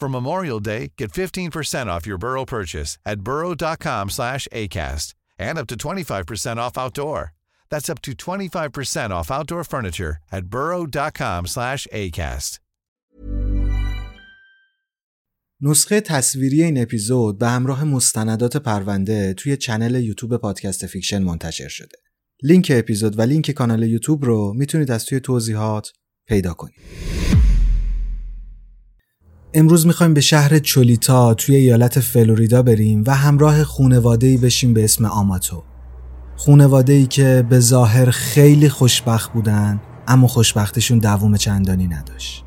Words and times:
For 0.00 0.08
Memorial 0.08 0.60
Day, 0.60 0.82
get 0.96 1.12
15% 1.12 1.88
off 1.92 2.06
your 2.06 2.16
Burrow 2.16 2.46
purchase 2.46 2.90
at 3.04 3.18
burrow.com 3.20 4.08
slash 4.08 4.48
ACAST 4.50 5.08
and 5.38 5.58
up 5.58 5.66
to 5.66 5.76
25% 5.76 6.56
off 6.56 6.78
outdoor. 6.78 7.20
That's 7.70 7.90
up 7.92 8.00
to 8.06 8.12
25% 8.12 9.10
off 9.10 9.30
outdoor 9.30 9.62
furniture 9.64 10.14
at 10.32 10.44
burrow.com 10.46 11.46
slash 11.46 11.86
ACAST. 11.92 12.60
نسخه 15.62 16.00
تصویری 16.00 16.62
این 16.62 16.82
اپیزود 16.82 17.38
به 17.38 17.48
همراه 17.48 17.84
مستندات 17.84 18.56
پرونده 18.56 19.34
توی 19.34 19.56
channel 19.56 20.04
یوتیوب 20.04 20.36
پادکست 20.36 20.86
فیکشن 20.86 21.22
منتشر 21.22 21.68
شده. 21.68 21.98
لینک 22.42 22.72
اپیزود 22.74 23.18
و 23.18 23.22
لینک 23.22 23.50
کانال 23.50 23.82
یوتیوب 23.82 24.24
رو 24.24 24.52
می‌تونید 24.56 24.90
از 24.90 25.04
توی 25.04 25.20
توضیحات 25.20 25.92
پیدا 26.26 26.54
کنید. 26.54 26.80
امروز 29.54 29.86
می‌خوایم 29.86 30.14
به 30.14 30.20
شهر 30.20 30.58
چولیتا 30.58 31.34
توی 31.34 31.56
ایالت 31.56 32.00
فلوریدا 32.00 32.62
بریم 32.62 33.04
و 33.06 33.14
همراه 33.14 33.64
خونواده‌ای 33.64 34.36
بشیم 34.36 34.74
به 34.74 34.84
اسم 34.84 35.04
آماتو. 35.04 35.62
خونواده‌ای 36.36 37.06
که 37.06 37.46
به 37.48 37.60
ظاهر 37.60 38.10
خیلی 38.10 38.68
خوشبخت 38.68 39.32
بودن 39.32 39.80
اما 40.08 40.26
خوشبختیشون 40.26 40.98
دوام 40.98 41.36
چندانی 41.36 41.88
نداشت. 41.88 42.44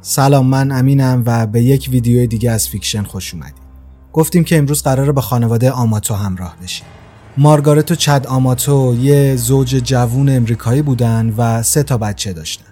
سلام 0.00 0.46
من 0.46 0.72
امینم 0.72 1.22
و 1.26 1.46
به 1.46 1.62
یک 1.62 1.88
ویدیو 1.92 2.26
دیگه 2.26 2.50
از 2.50 2.68
فیکشن 2.68 3.02
خوش 3.02 3.34
اومدید. 3.34 3.61
گفتیم 4.12 4.44
که 4.44 4.58
امروز 4.58 4.82
قراره 4.82 5.12
با 5.12 5.22
خانواده 5.22 5.70
آماتو 5.70 6.14
همراه 6.14 6.56
بشیم. 6.62 6.86
مارگارت 7.36 7.90
و 7.90 7.94
چد 7.94 8.26
آماتو 8.26 8.96
یه 9.00 9.36
زوج 9.36 9.68
جوون 9.68 10.28
امریکایی 10.28 10.82
بودن 10.82 11.34
و 11.36 11.62
سه 11.62 11.82
تا 11.82 11.98
بچه 11.98 12.32
داشتن. 12.32 12.64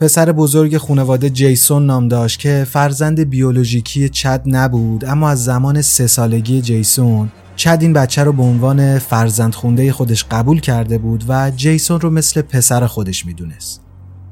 پسر 0.00 0.32
بزرگ 0.32 0.76
خانواده 0.76 1.30
جیسون 1.30 1.86
نام 1.86 2.08
داشت 2.08 2.38
که 2.38 2.66
فرزند 2.70 3.20
بیولوژیکی 3.20 4.08
چد 4.08 4.42
نبود 4.46 5.04
اما 5.04 5.30
از 5.30 5.44
زمان 5.44 5.82
سه 5.82 6.06
سالگی 6.06 6.60
جیسون 6.60 7.28
چد 7.56 7.78
این 7.80 7.92
بچه 7.92 8.24
رو 8.24 8.32
به 8.32 8.42
عنوان 8.42 8.98
فرزند 8.98 9.54
خونده 9.54 9.92
خودش 9.92 10.24
قبول 10.24 10.60
کرده 10.60 10.98
بود 10.98 11.24
و 11.28 11.50
جیسون 11.50 12.00
رو 12.00 12.10
مثل 12.10 12.42
پسر 12.42 12.86
خودش 12.86 13.26
می‌دونست. 13.26 13.80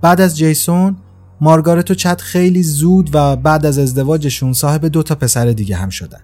بعد 0.02 0.20
از 0.20 0.36
جیسون 0.36 0.96
مارگارت 1.40 1.90
و 1.90 1.94
چد 1.94 2.20
خیلی 2.20 2.62
زود 2.62 3.10
و 3.12 3.36
بعد 3.36 3.66
از 3.66 3.78
ازدواجشون 3.78 4.52
صاحب 4.52 4.86
دو 4.86 5.02
تا 5.02 5.14
پسر 5.14 5.46
دیگه 5.46 5.76
هم 5.76 5.88
شدن. 5.88 6.20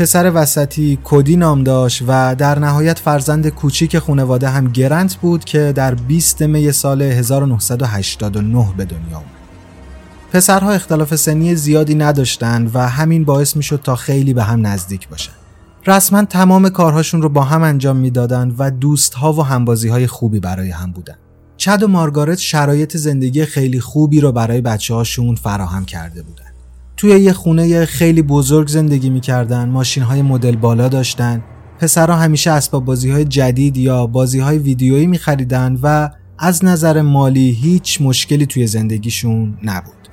پسر 0.00 0.32
وسطی 0.34 0.98
کودی 1.04 1.36
نام 1.36 1.64
داشت 1.64 2.02
و 2.06 2.34
در 2.34 2.58
نهایت 2.58 2.98
فرزند 2.98 3.48
کوچیک 3.48 3.98
خانواده 3.98 4.48
هم 4.48 4.68
گرنت 4.68 5.14
بود 5.14 5.44
که 5.44 5.72
در 5.76 5.94
20 5.94 6.42
می 6.42 6.72
سال 6.72 7.02
1989 7.02 8.72
به 8.76 8.84
دنیا 8.84 9.16
اومد. 9.16 9.30
پسرها 10.32 10.72
اختلاف 10.72 11.16
سنی 11.16 11.54
زیادی 11.54 11.94
نداشتند 11.94 12.70
و 12.74 12.88
همین 12.88 13.24
باعث 13.24 13.56
می 13.56 13.62
شد 13.62 13.80
تا 13.84 13.96
خیلی 13.96 14.34
به 14.34 14.42
هم 14.42 14.66
نزدیک 14.66 15.08
باشن. 15.08 15.32
رسما 15.86 16.24
تمام 16.24 16.68
کارهاشون 16.68 17.22
رو 17.22 17.28
با 17.28 17.42
هم 17.42 17.62
انجام 17.62 17.96
می‌دادند 17.96 18.54
و 18.58 18.70
دوستها 18.70 19.32
و 19.32 19.42
همبازی 19.42 19.88
های 19.88 20.06
خوبی 20.06 20.40
برای 20.40 20.70
هم 20.70 20.92
بودن. 20.92 21.16
چد 21.56 21.82
و 21.82 21.88
مارگارت 21.88 22.38
شرایط 22.38 22.96
زندگی 22.96 23.44
خیلی 23.44 23.80
خوبی 23.80 24.20
رو 24.20 24.32
برای 24.32 24.60
بچه 24.60 24.94
هاشون 24.94 25.34
فراهم 25.34 25.84
کرده 25.84 26.22
بودن. 26.22 26.49
توی 27.00 27.10
یه 27.20 27.32
خونه 27.32 27.84
خیلی 27.86 28.22
بزرگ 28.22 28.68
زندگی 28.68 29.10
می‌کردن 29.10 29.68
ماشین 29.68 30.02
های 30.02 30.22
مدل 30.22 30.56
بالا 30.56 30.88
داشتن. 30.88 31.42
پسرها 31.78 32.16
همیشه 32.16 32.50
اسباب 32.50 32.84
بازی 32.84 33.10
های 33.10 33.24
جدید 33.24 33.76
یا 33.76 34.06
بازی 34.06 34.38
های 34.38 34.58
ویدیویی 34.58 35.06
میخریدن 35.06 35.78
و 35.82 36.10
از 36.38 36.64
نظر 36.64 37.02
مالی 37.02 37.50
هیچ 37.50 38.00
مشکلی 38.00 38.46
توی 38.46 38.66
زندگیشون 38.66 39.58
نبود. 39.62 40.08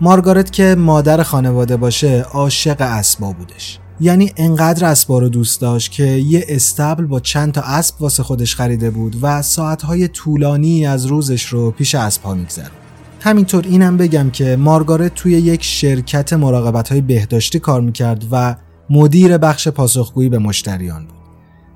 مارگارت 0.00 0.52
که 0.52 0.74
مادر 0.78 1.22
خانواده 1.22 1.76
باشه 1.76 2.22
عاشق 2.32 2.76
اسبا 2.80 3.32
بودش. 3.32 3.78
یعنی 4.00 4.32
انقدر 4.36 4.86
اسبا 4.86 5.18
رو 5.18 5.28
دوست 5.28 5.60
داشت 5.60 5.92
که 5.92 6.04
یه 6.04 6.44
استبل 6.48 7.04
با 7.04 7.20
چند 7.20 7.52
تا 7.52 7.60
اسب 7.60 8.02
واسه 8.02 8.22
خودش 8.22 8.56
خریده 8.56 8.90
بود 8.90 9.16
و 9.22 9.42
ساعتهای 9.42 10.08
طولانی 10.08 10.86
از 10.86 11.06
روزش 11.06 11.44
رو 11.44 11.70
پیش 11.70 11.94
اسبها 11.94 12.34
میگذرد 12.34 12.81
همینطور 13.22 13.64
اینم 13.66 13.96
بگم 13.96 14.30
که 14.30 14.56
مارگارت 14.56 15.14
توی 15.14 15.32
یک 15.32 15.64
شرکت 15.64 16.32
مراقبت 16.32 16.88
های 16.88 17.00
بهداشتی 17.00 17.58
کار 17.58 17.80
می‌کرد 17.80 18.24
و 18.32 18.56
مدیر 18.90 19.38
بخش 19.38 19.68
پاسخگویی 19.68 20.28
به 20.28 20.38
مشتریان 20.38 21.06
بود. 21.06 21.16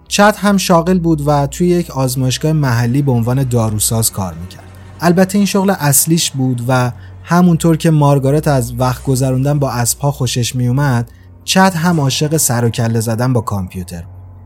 چت 0.09 0.37
هم 0.39 0.57
شاغل 0.57 0.99
بود 0.99 1.23
و 1.29 1.47
توی 1.47 1.69
یک 1.69 1.91
آزمایشگاه 1.91 2.53
محلی 2.53 3.03
به 3.03 3.13
عنوان 3.13 3.45
داروساز 3.45 4.13
کار 4.13 4.35
می‌کرد. 4.35 4.65
البته 5.01 5.39
این 5.39 5.47
شغل 5.47 5.71
اصلیش 5.71 6.31
بود 6.31 6.63
و 6.69 6.93
همونطور 7.23 7.77
که 7.77 7.91
مارگارت 7.91 8.49
از 8.49 8.81
وقت 8.81 9.05
گذروندن 9.05 9.59
با 9.59 9.71
اسبها 9.71 10.11
خوشش 10.11 10.57
میومد 10.57 11.11
چت 11.45 11.77
هم 11.77 12.01
عاشق 12.01 12.37
سر 12.37 12.65
و 12.65 12.71
کله 12.71 13.01
زدن 13.01 13.33
با 13.33 13.41
کامپیوتر 13.41 14.05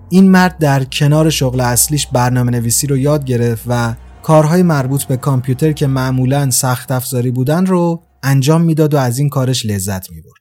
این 0.09 0.31
مرد 0.31 0.59
در 0.59 0.85
کنار 0.85 1.31
شغل 1.31 1.61
اصلیش 1.61 2.07
برنامه 2.07 2.51
نویسی 2.51 2.87
رو 2.87 2.97
یاد 2.97 3.25
گرفت 3.25 3.65
و 3.67 3.95
کارهای 4.23 4.63
مربوط 4.63 5.05
به 5.05 5.17
کامپیوتر 5.17 5.73
که 5.73 5.87
معمولا 5.87 6.51
سخت 6.51 6.93
افزاری 6.93 7.31
بودن 7.31 7.67
رو 7.67 8.03
انجام 8.23 8.63
می‌داد 8.63 8.95
و 8.95 8.97
از 8.97 9.19
این 9.19 9.29
کارش 9.29 9.67
لذت 9.67 10.11
می‌برد. 10.11 10.41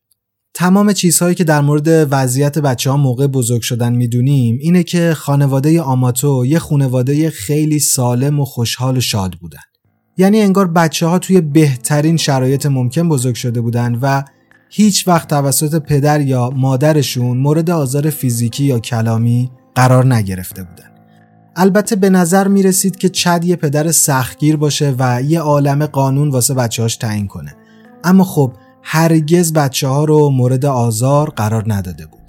تمام 0.53 0.93
چیزهایی 0.93 1.35
که 1.35 1.43
در 1.43 1.61
مورد 1.61 2.07
وضعیت 2.11 2.59
بچه 2.59 2.91
ها 2.91 2.97
موقع 2.97 3.27
بزرگ 3.27 3.61
شدن 3.61 3.93
می‌دونیم 3.93 4.57
اینه 4.61 4.83
که 4.83 5.13
خانواده 5.13 5.81
آماتو 5.81 6.45
یه 6.45 6.59
خانواده 6.59 7.29
خیلی 7.29 7.79
سالم 7.79 8.39
و 8.39 8.45
خوشحال 8.45 8.97
و 8.97 9.01
شاد 9.01 9.33
بودن. 9.33 9.59
یعنی 10.17 10.41
انگار 10.41 10.67
بچه 10.67 11.07
ها 11.07 11.19
توی 11.19 11.41
بهترین 11.41 12.17
شرایط 12.17 12.65
ممکن 12.65 13.09
بزرگ 13.09 13.35
شده 13.35 13.61
بودن 13.61 13.95
و 14.01 14.23
هیچ 14.69 15.07
وقت 15.07 15.27
توسط 15.27 15.81
پدر 15.81 16.21
یا 16.21 16.49
مادرشون 16.49 17.37
مورد 17.37 17.69
آزار 17.69 18.09
فیزیکی 18.09 18.63
یا 18.63 18.79
کلامی 18.79 19.51
قرار 19.75 20.13
نگرفته 20.13 20.63
بودن. 20.63 20.98
البته 21.61 21.95
به 21.95 22.09
نظر 22.09 22.47
می 22.47 22.63
رسید 22.63 22.95
که 22.95 23.09
چد 23.09 23.45
یه 23.45 23.55
پدر 23.55 23.91
سختگیر 23.91 24.57
باشه 24.57 24.95
و 24.99 25.21
یه 25.21 25.39
عالم 25.39 25.85
قانون 25.85 26.29
واسه 26.29 26.53
بچه 26.53 26.81
هاش 26.81 26.95
تعیین 26.95 27.27
کنه. 27.27 27.55
اما 28.03 28.23
خب 28.23 28.53
هرگز 28.83 29.53
بچه 29.53 29.87
ها 29.87 30.03
رو 30.03 30.29
مورد 30.29 30.65
آزار 30.65 31.29
قرار 31.29 31.63
نداده 31.67 32.05
بود. 32.05 32.19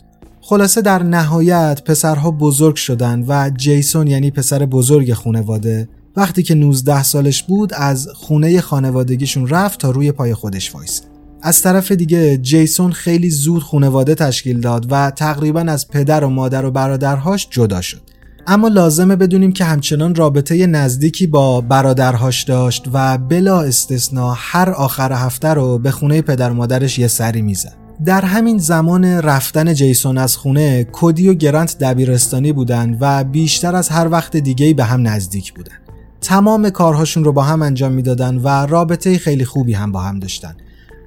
خلاصه 0.41 0.81
در 0.81 1.03
نهایت 1.03 1.83
پسرها 1.85 2.31
بزرگ 2.31 2.77
شدن 2.77 3.25
و 3.29 3.51
جیسون 3.57 4.07
یعنی 4.07 4.31
پسر 4.31 4.67
بزرگ 4.67 5.13
خونواده 5.13 5.89
وقتی 6.17 6.43
که 6.43 6.55
19 6.55 7.03
سالش 7.03 7.43
بود 7.43 7.75
از 7.75 8.09
خونه 8.15 8.61
خانوادگیشون 8.61 9.49
رفت 9.49 9.81
تا 9.81 9.91
روی 9.91 10.13
پای 10.13 10.35
خودش 10.35 10.75
وایسه 10.75 11.03
از 11.43 11.63
طرف 11.63 11.93
دیگه 11.93 12.39
جیسون 12.39 12.93
خیلی 12.93 13.31
زود 13.31 13.63
خونواده 13.63 14.15
تشکیل 14.15 14.61
داد 14.61 14.87
و 14.91 15.11
تقریبا 15.11 15.61
از 15.61 15.89
پدر 15.89 16.25
و 16.25 16.29
مادر 16.29 16.65
و 16.65 16.71
برادرهاش 16.71 17.49
جدا 17.51 17.81
شد. 17.81 18.11
اما 18.53 18.69
لازمه 18.69 19.17
بدونیم 19.17 19.53
که 19.53 19.65
همچنان 19.65 20.15
رابطه 20.15 20.67
نزدیکی 20.67 21.27
با 21.27 21.61
برادرهاش 21.61 22.43
داشت 22.43 22.89
و 22.93 23.19
بلا 23.19 23.61
استثنا 23.61 24.35
هر 24.37 24.71
آخر 24.71 25.13
هفته 25.13 25.49
رو 25.49 25.79
به 25.79 25.91
خونه 25.91 26.23
پدر 26.23 26.51
مادرش 26.51 26.99
یه 26.99 27.09
سری 27.09 27.43
می‌زد. 27.43 27.77
در 28.05 28.25
همین 28.25 28.59
زمان 28.59 29.05
رفتن 29.05 29.75
جیسون 29.75 30.19
از 30.19 30.37
خونه 30.37 30.85
کودی 30.85 31.29
و 31.29 31.35
گرانت 31.35 31.79
دبیرستانی 31.79 32.53
بودن 32.53 32.97
و 33.01 33.25
بیشتر 33.25 33.77
از 33.77 33.89
هر 33.89 34.09
وقت 34.09 34.37
دیگه 34.37 34.75
به 34.75 34.85
هم 34.85 35.09
نزدیک 35.09 35.55
بودن. 35.55 35.77
تمام 36.21 36.71
کارهاشون 36.71 37.25
رو 37.25 37.33
با 37.33 37.43
هم 37.43 37.63
انجام 37.63 37.93
می‌دادن 37.93 38.37
و 38.37 38.49
رابطه 38.49 39.19
خیلی 39.19 39.45
خوبی 39.45 39.73
هم 39.73 39.93
با 39.93 40.01
هم 40.01 40.19
داشتن. 40.19 40.57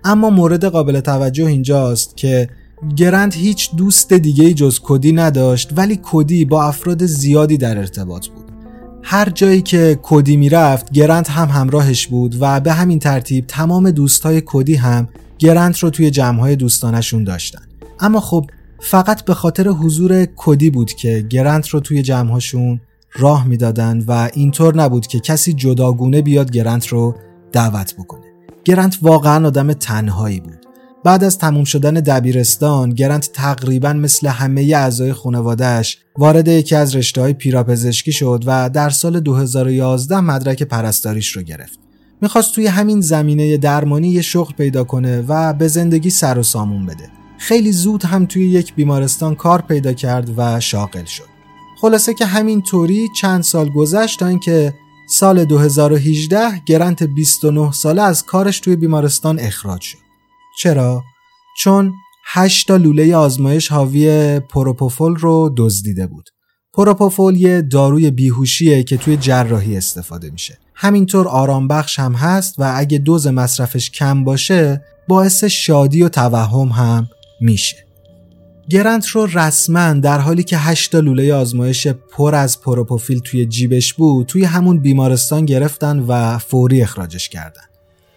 اما 0.04 0.30
مورد 0.30 0.66
قابل 0.66 1.00
توجه 1.00 1.46
اینجاست 1.46 2.18
که 2.18 2.50
گرند 2.96 3.34
هیچ 3.34 3.76
دوست 3.76 4.14
دیگه 4.14 4.54
جز 4.54 4.80
کدی 4.84 5.12
نداشت 5.12 5.70
ولی 5.76 6.00
کدی 6.04 6.46
با 6.46 6.64
افراد 6.64 7.06
زیادی 7.06 7.58
در 7.58 7.78
ارتباط 7.78 8.28
بود. 8.28 8.44
هر 9.04 9.30
جایی 9.30 9.62
که 9.62 10.00
کدی 10.02 10.38
می‌رفت 10.38 10.92
گرند 10.92 11.28
هم 11.28 11.48
همراهش 11.50 12.08
بود 12.08 12.38
و 12.40 12.60
به 12.60 12.74
همین 12.74 13.00
ترتیب 13.00 13.48
تمام 13.48 13.92
دوستای 13.92 14.44
کدی 14.46 14.76
هم 14.76 15.08
گرند 15.40 15.78
رو 15.82 15.90
توی 15.90 16.12
جمعهای 16.12 16.56
دوستانشون 16.56 17.24
داشتن. 17.24 17.62
اما 18.00 18.20
خب 18.20 18.46
فقط 18.80 19.26
به 19.26 19.34
خاطر 19.34 19.68
حضور 19.68 20.28
کدی 20.36 20.70
بود 20.70 20.94
که 20.94 21.26
گرند 21.30 21.68
رو 21.72 21.80
توی 21.80 22.02
جمعهاشون 22.02 22.82
راه 23.16 23.48
می‌دادند 23.48 24.04
و 24.08 24.30
اینطور 24.34 24.76
نبود 24.76 25.08
که 25.08 25.20
کسی 25.20 25.54
جداگونه 25.54 26.22
بیاد 26.22 26.52
گرند 26.52 26.86
رو 26.90 27.16
دعوت 27.52 27.96
بکنه. 27.96 28.26
گرند 28.66 28.96
واقعا 29.02 29.48
آدم 29.48 29.74
تنهایی 29.74 30.40
بود. 30.40 30.73
بعد 31.04 31.24
از 31.24 31.38
تموم 31.38 31.64
شدن 31.64 31.94
دبیرستان 31.94 32.90
گرنت 32.90 33.30
تقریبا 33.34 33.94
مثل 33.94 34.28
همه 34.28 34.62
اعضای 34.62 35.14
خانوادهش 35.14 35.98
وارد 36.18 36.48
یکی 36.48 36.76
از 36.76 36.96
رشته 36.96 37.22
های 37.22 37.34
پیراپزشکی 37.34 38.12
شد 38.12 38.44
و 38.46 38.70
در 38.70 38.90
سال 38.90 39.20
2011 39.20 40.20
مدرک 40.20 40.64
پرستاریش 40.64 41.32
رو 41.32 41.42
گرفت. 41.42 41.80
می‌خواست 42.22 42.56
توی 42.56 42.68
همین 42.68 43.02
زمینه 43.02 43.58
درمانی 43.58 44.10
یه 44.10 44.22
شغل 44.22 44.54
پیدا 44.54 44.84
کنه 44.84 45.24
و 45.28 45.54
به 45.54 45.68
زندگی 45.68 46.10
سر 46.10 46.38
و 46.40 46.44
سامون 46.44 46.86
بده. 46.86 47.10
خیلی 47.38 47.72
زود 47.72 48.06
هم 48.06 48.26
توی 48.26 48.50
یک 48.50 48.76
بیمارستان 48.76 49.36
کار 49.36 49.62
پیدا 49.62 49.94
کرد 49.94 50.30
و 50.38 50.60
شاغل 50.60 51.06
شد. 51.06 51.34
خلاصه 51.82 52.14
که 52.14 52.26
همین 52.26 52.62
طوری 52.62 53.08
چند 53.22 53.44
سال 53.44 53.70
گذشت 53.70 54.20
تا 54.20 54.28
اینکه 54.28 54.74
سال 55.10 55.46
2018 55.46 56.40
گرنت 56.66 57.04
29 57.04 57.72
ساله 57.72 58.02
از 58.02 58.24
کارش 58.24 58.60
توی 58.60 58.76
بیمارستان 58.76 59.40
اخراج 59.40 59.82
شد. 59.82 60.03
چرا؟ 60.62 61.04
چون 61.58 61.94
8 62.26 62.68
تا 62.68 62.78
لوله 62.78 63.16
آزمایش 63.16 63.72
حاوی 63.72 64.40
پروپوفول 64.40 65.16
رو 65.16 65.54
دزدیده 65.58 66.08
بود. 66.08 66.30
پروپوفول 66.74 67.36
یه 67.36 67.62
داروی 67.62 68.12
بیهوشیه 68.12 68.84
که 68.84 68.98
توی 68.98 69.18
جراحی 69.18 69.78
استفاده 69.78 70.30
میشه. 70.30 70.58
همینطور 70.76 71.28
آرام 71.28 71.68
بخش 71.68 72.00
هم 72.00 72.14
هست 72.14 72.60
و 72.60 72.74
اگه 72.76 72.98
دوز 72.98 73.28
مصرفش 73.28 73.92
کم 73.92 74.24
باشه 74.24 74.82
باعث 75.08 75.44
شادی 75.44 76.04
و 76.04 76.10
توهم 76.10 76.68
هم 76.68 77.08
میشه. 77.42 77.86
گرنت 78.70 79.08
رو 79.08 79.26
رسما 79.26 79.94
در 79.94 80.20
حالی 80.20 80.44
که 80.44 80.58
8 80.58 80.92
تا 80.92 81.00
لوله 81.00 81.34
آزمایش 81.34 81.88
پر 81.88 82.36
از 82.36 82.62
پروپوفیل 82.62 83.20
توی 83.20 83.46
جیبش 83.46 83.94
بود 83.94 84.28
توی 84.28 84.44
همون 84.44 84.80
بیمارستان 84.80 85.46
گرفتن 85.46 86.00
و 86.00 86.38
فوری 86.38 86.82
اخراجش 86.82 87.30
کردن. 87.30 87.64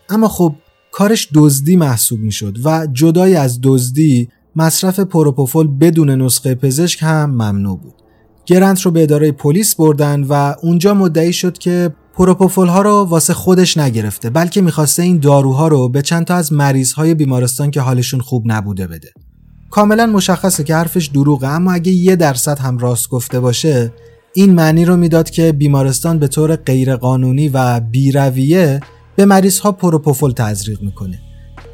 اما 0.08 0.28
خب 0.28 0.54
کارش 0.96 1.28
دزدی 1.34 1.76
محسوب 1.76 2.20
می‌شد 2.20 2.56
و 2.64 2.86
جدای 2.92 3.36
از 3.36 3.58
دزدی 3.62 4.28
مصرف 4.56 5.00
پروپوفول 5.00 5.68
بدون 5.68 6.10
نسخه 6.10 6.54
پزشک 6.54 7.02
هم 7.02 7.30
ممنوع 7.30 7.78
بود. 7.78 7.94
گرنت 8.46 8.80
رو 8.80 8.90
به 8.90 9.02
اداره 9.02 9.32
پلیس 9.32 9.74
بردن 9.74 10.24
و 10.24 10.54
اونجا 10.62 10.94
مدعی 10.94 11.32
شد 11.32 11.58
که 11.58 11.94
پروپوفول 12.14 12.66
ها 12.66 12.82
رو 12.82 12.90
واسه 12.90 13.34
خودش 13.34 13.76
نگرفته 13.76 14.30
بلکه 14.30 14.60
می‌خواسته 14.62 15.02
این 15.02 15.18
داروها 15.18 15.68
رو 15.68 15.88
به 15.88 16.02
چند 16.02 16.24
تا 16.24 16.34
از 16.34 16.52
مریض 16.52 16.92
های 16.92 17.14
بیمارستان 17.14 17.70
که 17.70 17.80
حالشون 17.80 18.20
خوب 18.20 18.42
نبوده 18.46 18.86
بده. 18.86 19.08
کاملا 19.70 20.06
مشخصه 20.06 20.64
که 20.64 20.74
حرفش 20.74 21.06
دروغه 21.06 21.46
اما 21.46 21.72
اگه 21.72 21.92
یه 21.92 22.16
درصد 22.16 22.58
هم 22.58 22.78
راست 22.78 23.08
گفته 23.08 23.40
باشه 23.40 23.92
این 24.34 24.54
معنی 24.54 24.84
رو 24.84 24.96
می‌داد 24.96 25.30
که 25.30 25.52
بیمارستان 25.52 26.18
به 26.18 26.28
طور 26.28 26.56
غیرقانونی 26.56 27.48
و 27.48 27.80
بیرویه 27.80 28.80
به 29.16 29.24
مریض 29.24 29.58
ها 29.58 29.72
پروپوفول 29.72 30.32
تزریق 30.32 30.82
می‌کنه. 30.82 31.18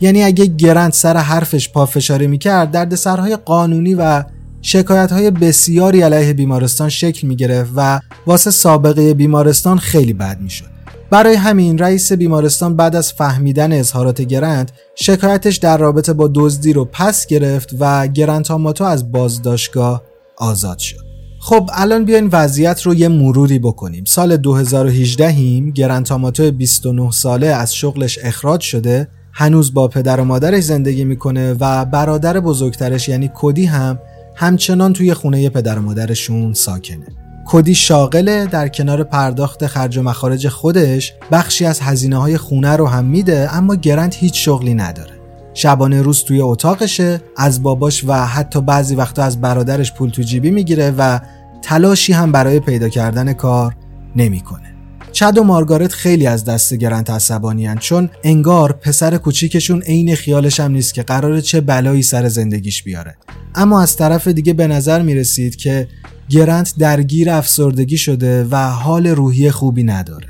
یعنی 0.01 0.23
اگه 0.23 0.47
گرند 0.47 0.93
سر 0.93 1.17
حرفش 1.17 1.69
پافشاری 1.69 2.27
می‌کرد 2.27 2.71
دردسرهای 2.71 3.37
قانونی 3.37 3.95
و 3.95 4.25
شکایت 4.63 5.13
های 5.13 5.31
بسیاری 5.31 6.03
علیه 6.03 6.33
بیمارستان 6.33 6.89
شکل 6.89 7.27
می‌گرفت 7.27 7.71
و 7.77 8.01
واسه 8.27 8.51
سابقه 8.51 9.15
بیمارستان 9.15 9.79
خیلی 9.79 10.13
بد 10.13 10.41
می‌شد. 10.41 10.73
برای 11.11 11.35
همین 11.35 11.79
رئیس 11.79 12.13
بیمارستان 12.13 12.77
بعد 12.77 12.97
از 12.97 13.13
فهمیدن 13.13 13.73
اظهارات 13.73 14.23
گرند 14.23 14.73
شکایتش 14.95 15.57
در 15.57 15.79
رابطه 15.79 16.13
با 16.13 16.31
دزدی 16.35 16.73
رو 16.73 16.85
پس 16.85 17.27
گرفت 17.27 17.71
و 17.81 18.07
گرند 18.07 18.45
تاماتو 18.45 18.85
از 18.85 19.13
بازداشتگاه 19.13 20.03
آزاد 20.37 20.79
شد. 20.79 21.12
خب 21.45 21.71
الان 21.73 22.05
بیاین 22.05 22.29
وضعیت 22.33 22.83
رو 22.83 22.95
یه 22.95 23.09
مروری 23.09 23.59
بکنیم. 23.59 24.05
سال 24.05 24.37
2018 24.37 25.29
هیم 25.29 25.71
گرانتاماتو 25.71 26.51
29 26.51 27.11
ساله 27.11 27.47
از 27.47 27.75
شغلش 27.75 28.19
اخراج 28.23 28.61
شده 28.61 29.09
هنوز 29.33 29.75
با 29.75 29.89
پدر 29.89 30.21
و 30.21 30.25
مادرش 30.25 30.65
زندگی 30.65 31.05
می‌کنه 31.05 31.57
و 31.61 31.85
برادر 31.85 32.41
بزرگترش 32.41 33.09
یعنی 33.09 33.31
کدی 33.35 33.67
هم 33.67 33.99
همچنان 34.37 34.93
توی 34.93 35.15
خونه 35.15 35.49
پدر 35.49 35.79
و 35.79 35.83
مادرشون 35.83 36.55
ساکنه. 36.55 37.07
کدی 37.47 37.75
شاغله 37.75 38.47
در 38.47 38.69
کنار 38.69 39.05
پرداخت 39.05 39.67
خرج 39.67 39.99
و 39.99 40.03
مخارج 40.03 40.49
خودش 40.49 41.13
بخشی 41.33 41.65
از 41.65 41.81
هزینه 41.81 42.17
های 42.17 42.39
خونه 42.39 42.77
رو 42.77 42.87
هم 42.87 43.05
میده 43.05 43.49
اما 43.57 43.75
گرنت 43.75 44.17
هیچ 44.17 44.45
شغلی 44.45 44.75
نداره. 44.75 45.22
شبانه 45.55 46.03
روز 46.03 46.25
توی 46.25 46.41
اتاقشه 46.41 47.21
از 47.37 47.63
باباش 47.63 48.05
و 48.05 48.13
حتی 48.13 48.61
بعضی 48.61 48.95
وقتا 48.95 49.23
از 49.23 49.41
برادرش 49.41 49.93
پول 49.93 50.11
تو 50.11 50.23
جیبی 50.23 50.51
می‌گیره 50.51 50.91
و 50.99 51.21
تلاشی 51.63 52.13
هم 52.13 52.33
برای 52.33 52.61
پیدا 52.61 52.89
کردن 52.89 53.33
کار 53.33 53.77
نمی‌کنه. 54.17 54.73
چد 55.13 55.39
و 55.39 55.45
مارگارت 55.45 55.93
خیلی 55.93 56.27
از 56.27 56.45
دست 56.45 56.75
گرنت 56.75 57.11
عصبانیان 57.11 57.79
چون 57.79 58.11
انگار 58.25 58.73
پسر 58.73 59.17
کوچیکشون 59.17 59.83
عین 59.83 60.15
خیالش 60.15 60.61
هم 60.61 60.73
نیست 60.73 60.95
که 60.95 61.03
قراره 61.03 61.41
چه 61.41 61.61
بلایی 61.61 62.03
سر 62.03 62.29
زندگیش 62.29 62.83
بیاره 62.83 63.17
اما 63.55 63.83
از 63.83 63.97
طرف 63.97 64.29
دیگه 64.29 64.53
به 64.53 64.67
نظر 64.67 65.03
می‌رسید 65.03 65.57
که 65.57 65.89
گرنت 66.29 66.75
درگیر 66.79 67.31
افسردگی 67.31 67.99
شده 67.99 68.45
و 68.45 68.57
حال 68.57 69.07
روحی 69.07 69.51
خوبی 69.51 69.83
نداره 69.83 70.29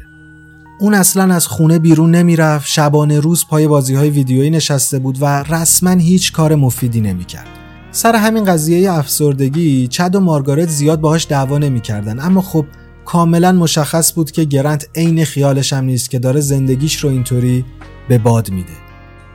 اون 0.83 0.95
اصلا 0.95 1.35
از 1.35 1.47
خونه 1.47 1.79
بیرون 1.79 2.11
نمی‌رفت 2.11 2.67
شبانه 2.67 3.21
روز 3.21 3.47
پای 3.47 3.67
بازی 3.67 3.95
های 3.95 4.11
ویدیویی 4.11 4.51
نشسته 4.51 4.99
بود 4.99 5.19
و 5.21 5.43
رسما 5.43 5.91
هیچ 5.91 6.33
کار 6.33 6.55
مفیدی 6.55 7.01
نمی‌کرد. 7.01 7.47
سر 7.91 8.17
همین 8.17 8.45
قضیه 8.45 8.93
افسردگی 8.93 9.89
چد 9.89 10.15
و 10.15 10.21
مارگارت 10.21 10.69
زیاد 10.69 11.01
باهاش 11.01 11.27
دعوا 11.29 11.59
نمی‌کردن. 11.59 12.21
اما 12.21 12.41
خب 12.41 12.67
کاملا 13.05 13.53
مشخص 13.53 14.15
بود 14.15 14.31
که 14.31 14.45
گرنت 14.45 14.89
عین 14.95 15.25
خیالش 15.25 15.73
هم 15.73 15.85
نیست 15.85 16.11
که 16.11 16.19
داره 16.19 16.41
زندگیش 16.41 17.05
رو 17.05 17.11
اینطوری 17.11 17.65
به 18.09 18.19
باد 18.19 18.51
میده. 18.51 18.73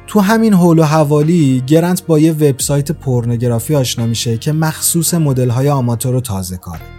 تو 0.08 0.20
همین 0.20 0.54
حول 0.54 0.80
و 0.80 0.84
حوالی 0.84 1.63
گرنت 1.68 2.06
با 2.06 2.20
یه 2.20 2.32
وبسایت 2.32 2.92
پورنوگرافی 2.92 3.75
آشنا 3.75 4.06
میشه 4.06 4.38
که 4.38 4.51
مخصوص 4.51 5.13
مدل 5.13 5.50
های 5.50 5.70
آماتور 5.70 6.13
و 6.13 6.22
تازه 6.22 6.58
کاره. 6.58 6.97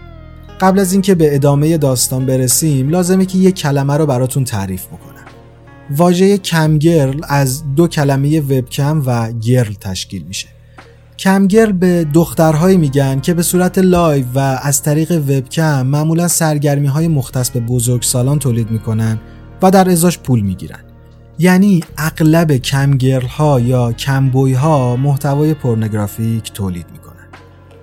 قبل 0.61 0.79
از 0.79 0.93
اینکه 0.93 1.15
به 1.15 1.35
ادامه 1.35 1.79
داستان 1.79 2.27
برسیم 2.27 2.89
لازمه 2.89 3.27
که 3.27 3.39
یک 3.39 3.55
کلمه 3.55 3.97
رو 3.97 4.07
براتون 4.07 4.45
تعریف 4.45 4.87
بکنم. 4.87 5.25
واژه 5.91 6.39
camgirl 6.39 7.21
از 7.29 7.75
دو 7.75 7.89
کلمه 7.89 8.41
وبکم 8.41 9.03
و 9.07 9.33
girl 9.33 9.73
تشکیل 9.73 10.23
میشه. 10.23 10.49
camgirl 11.19 11.73
به 11.73 12.05
دخترهایی 12.05 12.77
میگن 12.77 13.21
که 13.21 13.35
به 13.35 13.43
صورت 13.43 13.79
live 13.79 14.27
و 14.35 14.59
از 14.63 14.83
طریق 14.83 15.13
وبکم 15.13 15.87
معمولا 15.87 16.29
سرگرمی 16.29 16.87
های 16.87 17.09
مختص 17.09 17.51
به 17.51 17.61
بزرگسالان 17.61 18.39
تولید 18.39 18.71
می‌کنن 18.71 19.21
و 19.63 19.71
در 19.71 19.91
ازاش 19.91 20.19
پول 20.19 20.41
می‌گیرن. 20.41 20.81
یعنی 21.39 21.81
اغلب 21.99 22.57
کمگرل 22.57 23.27
ها 23.27 23.61
یا 23.61 23.93
کمبوی 23.93 24.53
ها 24.53 24.97
محتوای 24.97 25.55
پورنوگرافیک 25.55 26.53
تولید 26.53 26.87
می‌کنن. 26.93 27.08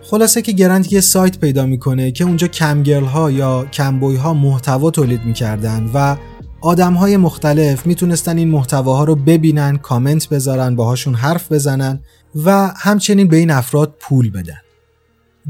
خلاصه 0.09 0.41
که 0.41 0.51
گرند 0.51 0.93
یه 0.93 1.01
سایت 1.01 1.39
پیدا 1.39 1.65
می‌کنه 1.65 2.12
که 2.12 2.24
اونجا 2.24 2.47
کمگرل 2.47 3.03
ها 3.05 3.31
یا 3.31 3.65
کمبوی 3.65 4.15
ها 4.15 4.33
محتوا 4.33 4.91
تولید 4.91 5.25
می‌کردن 5.25 5.91
و 5.93 6.17
آدم 6.62 6.93
های 6.93 7.17
مختلف 7.17 7.85
می‌تونستن 7.85 8.38
این 8.38 8.50
محتواها 8.50 9.03
رو 9.03 9.15
ببینن 9.15 9.77
کامنت 9.77 10.29
بذارن 10.29 10.75
باهاشون 10.75 11.15
حرف 11.15 11.51
بزنن 11.51 12.00
و 12.35 12.74
همچنین 12.77 13.27
به 13.27 13.38
این 13.38 13.51
افراد 13.51 13.95
پول 14.00 14.31
بدن 14.31 14.62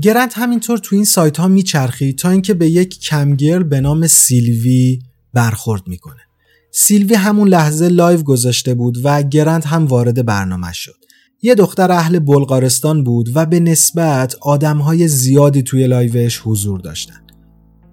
گرند 0.02 0.32
همینطور 0.36 0.78
تو 0.78 0.96
این 0.96 1.06
سایت 1.06 1.38
ها 1.38 1.48
میچرخید 1.48 2.18
تا 2.18 2.30
اینکه 2.30 2.54
به 2.54 2.70
یک 2.70 3.00
کمگرل 3.00 3.64
به 3.64 3.82
نام 3.82 4.08
سیلوی 4.08 5.00
برخورد 5.34 5.88
می‌کنه 5.88 6.22
سیلوی 6.72 7.16
همون 7.16 7.48
لحظه 7.48 7.88
live 7.88 8.24
گذاشته 8.24 8.74
بود 8.74 8.98
و 9.04 9.24
گرنت 9.24 9.66
هم 9.66 9.86
وارد 9.86 10.26
برنامه 10.26 10.74
شد. 10.74 11.05
یه 11.42 11.56
دختر 11.56 11.92
اهل 11.92 12.20
بلغارستان 12.20 13.04
بود 13.04 13.30
و 13.36 13.46
به 13.46 13.60
نسبت 13.60 14.36
آدمهای 14.42 15.08
زیادی 15.08 15.64
توی 15.64 15.88
live 15.88 16.24
ش 16.24 16.42
حضور 16.44 16.80
داشتن. 16.80 17.22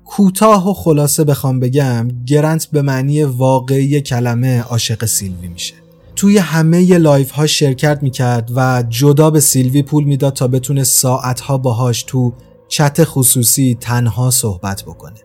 کوتاه 0.04 0.70
و 0.70 0.74
خلاصه 0.74 1.24
بخوام 1.24 1.60
بگم 1.60 2.08
گرنت 2.26 2.66
به 2.66 2.82
معنی 2.82 3.22
واقعی 3.22 4.00
کلمه 4.00 4.60
عاشق 4.60 5.04
سیلوی 5.04 5.48
میشه. 5.48 5.74
توی 6.16 6.38
همه 6.38 6.98
live 6.98 7.30
ها 7.30 7.46
شرکت 7.46 7.98
می‌کرد 8.02 8.50
و 8.56 8.84
جدا 8.88 9.30
به 9.30 9.40
سیلوی 9.40 9.82
پول 9.82 10.04
می‌داد 10.04 10.32
تا 10.32 10.48
بتونه 10.48 10.84
ساعتها 10.84 11.58
باهاش 11.58 12.02
تو 12.02 12.32
چت 12.68 13.04
خصوصی 13.04 13.76
تنها 13.80 14.30
صحبت 14.30 14.82
بکنه. 14.82 15.20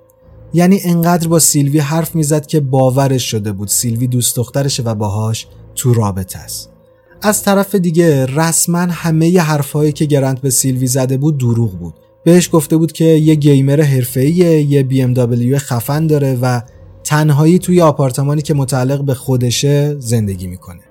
یعنی 0.53 0.79
انقدر 0.83 1.27
با 1.27 1.39
سیلوی 1.39 1.79
حرف 1.79 2.15
می‌زد 2.15 2.45
که 2.45 2.59
باورش 2.59 3.31
شده 3.31 3.51
بود 3.51 3.67
سیلوی 3.67 4.07
دوست 4.07 4.35
دخترشه 4.35 4.83
و 4.83 4.95
باهاش 4.95 5.47
تو 5.75 5.93
رابطه 5.93 6.39
است. 6.39 6.76
از 7.21 7.43
طرف 7.43 7.75
دیگه 7.75 8.25
رسما 8.25 8.77
همه 8.79 9.29
ی 9.29 9.37
حرفهایی 9.37 9.91
که 9.91 10.05
گرنت 10.05 10.41
به 10.41 10.49
سیلوی 10.49 10.87
زده 10.87 11.17
بود 11.17 11.37
دروغ 11.37 11.71
بود. 11.71 11.93
بهش 12.23 12.49
گفته 12.51 12.77
بود 12.77 12.91
که 12.91 13.05
یه 13.05 13.35
گیمر 13.35 13.81
حرفه‌ایه، 13.81 14.61
یه 14.61 14.83
دبلیو 14.83 15.57
خفن 15.57 16.07
داره 16.07 16.37
و 16.41 16.61
تنهایی 17.03 17.59
توی 17.59 17.81
آپارتمانی 17.81 18.41
که 18.41 18.53
متعلق 18.53 19.01
به 19.01 19.13
خودشه 19.13 19.99
زندگی 19.99 20.47
می‌کنه. 20.47 20.81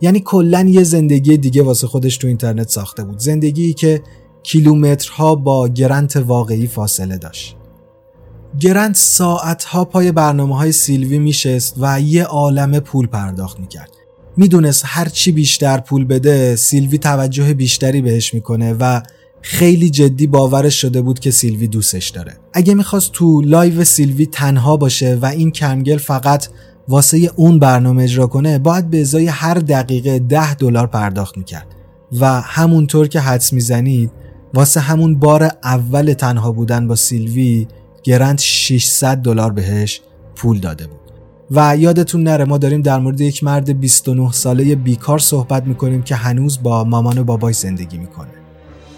یعنی 0.00 0.20
کلا 0.20 0.60
یه 0.68 0.82
زندگی 0.82 1.36
دیگه 1.36 1.62
واسه 1.62 1.86
خودش 1.86 2.16
تو 2.16 2.26
اینترنت 2.26 2.68
ساخته 2.68 3.04
بود. 3.04 3.18
زندگی 3.18 3.74
که 3.74 4.02
کیلومترها 4.42 5.34
با 5.34 5.68
گرنت 5.68 6.16
واقعی 6.16 6.66
فاصله 6.66 7.18
داشت. 7.18 7.56
گرنت 8.60 8.96
ساعتها 8.96 9.84
پای 9.84 10.12
برنامه 10.12 10.56
های 10.56 10.72
سیلوی 10.72 11.18
میشست 11.18 11.74
و 11.78 12.00
یه 12.00 12.24
عالم 12.24 12.80
پول 12.80 13.06
پرداخت 13.06 13.60
می‌کرد. 13.60 13.90
می‌دونست 14.38 14.82
هر 14.86 15.08
چی 15.08 15.32
بیشتر 15.32 15.78
پول 15.78 16.04
بده 16.04 16.56
سیلوی 16.56 16.98
توجه 16.98 17.54
بیشتری 17.54 18.02
بهش 18.02 18.34
می‌کنه 18.34 18.72
و 18.80 19.00
خیلی 19.42 19.90
جدی 19.90 20.26
باورش 20.26 20.80
شده 20.80 21.02
بود 21.02 21.18
که 21.18 21.30
سیلوی 21.30 21.68
دوستش 21.68 22.08
داره. 22.08 22.36
اگه 22.52 22.74
می‌خواست 22.74 23.12
تو 23.12 23.40
live 23.40 23.84
سیلوی 23.84 24.26
تنها 24.26 24.76
باشه 24.76 25.18
و 25.22 25.26
این 25.26 25.50
camgirl 25.50 25.96
فقط 25.96 26.48
واسه 26.88 27.30
اون 27.36 27.58
برنامه 27.58 28.02
اجرا 28.02 28.26
کنه 28.26 28.58
باید 28.58 28.90
به 28.90 29.00
ازای 29.00 29.26
هر 29.26 29.54
دقیقه 29.54 30.18
ده 30.18 30.54
دلار 30.54 30.86
پرداخت 30.86 31.38
می‌کرد 31.38 31.66
و 32.20 32.40
همونطور 32.40 33.08
که 33.08 33.20
حدس 33.20 33.52
می‌زنید 33.52 34.10
واسه 34.54 34.80
همون 34.80 35.18
بار 35.18 35.50
اول 35.64 36.12
تنها 36.12 36.52
بودن 36.52 36.88
با 36.88 36.96
سیلوی 36.96 37.66
گرنت 38.02 38.38
600 38.38 39.16
دلار 39.16 39.52
بهش 39.52 40.00
پول 40.36 40.58
داده 40.58 40.86
بود 40.86 41.07
و 41.50 41.76
یادتون 41.76 42.22
نره 42.22 42.44
ما 42.44 42.58
داریم 42.58 42.82
در 42.82 42.98
مورد 42.98 43.20
یک 43.20 43.44
مرد 43.44 43.80
29 43.80 44.32
ساله 44.32 44.74
بیکار 44.74 45.18
صحبت 45.18 45.66
می‌کنیم 45.66 46.02
که 46.02 46.14
هنوز 46.14 46.62
با 46.62 46.84
مامان 46.84 47.18
و 47.18 47.24
باباش 47.24 47.52
زندگی 47.52 47.98
می‌کنه. 47.98 48.28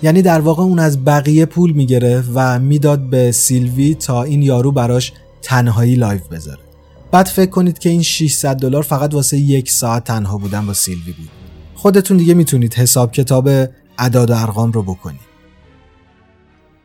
یعنی 0.02 0.22
در 0.22 0.40
واقع 0.40 0.62
اون 0.62 0.78
از 0.78 1.04
بقیه 1.04 1.46
پول 1.46 1.72
می‌گرفت 1.72 2.30
و 2.34 2.58
می‌داد 2.58 3.10
به 3.10 3.32
سیلوی 3.32 3.94
تا 3.94 4.22
این 4.22 4.42
یارو 4.42 4.72
براش 4.72 5.12
تنهایی 5.42 5.94
live 5.94 6.20
بذاره. 6.30 6.60
بعد 7.12 7.26
فکر 7.26 7.50
کنید 7.50 7.78
که 7.78 7.88
این 7.88 8.02
600 8.02 8.56
دلار 8.56 8.82
فقط 8.82 9.14
واسه 9.14 9.38
یک 9.38 9.70
ساعت 9.70 10.04
تنها 10.04 10.38
بودن 10.38 10.66
با 10.66 10.74
سیلوی 10.74 11.12
بود. 11.12 11.30
خودتون 11.74 12.16
دیگه 12.16 12.34
می‌تونید 12.34 12.74
حساب 12.74 13.12
کتاب 13.12 13.48
اعداد 13.98 14.30
و 14.30 14.34
ارقام 14.34 14.72
رو 14.72 14.82
بکنید. 14.82 15.30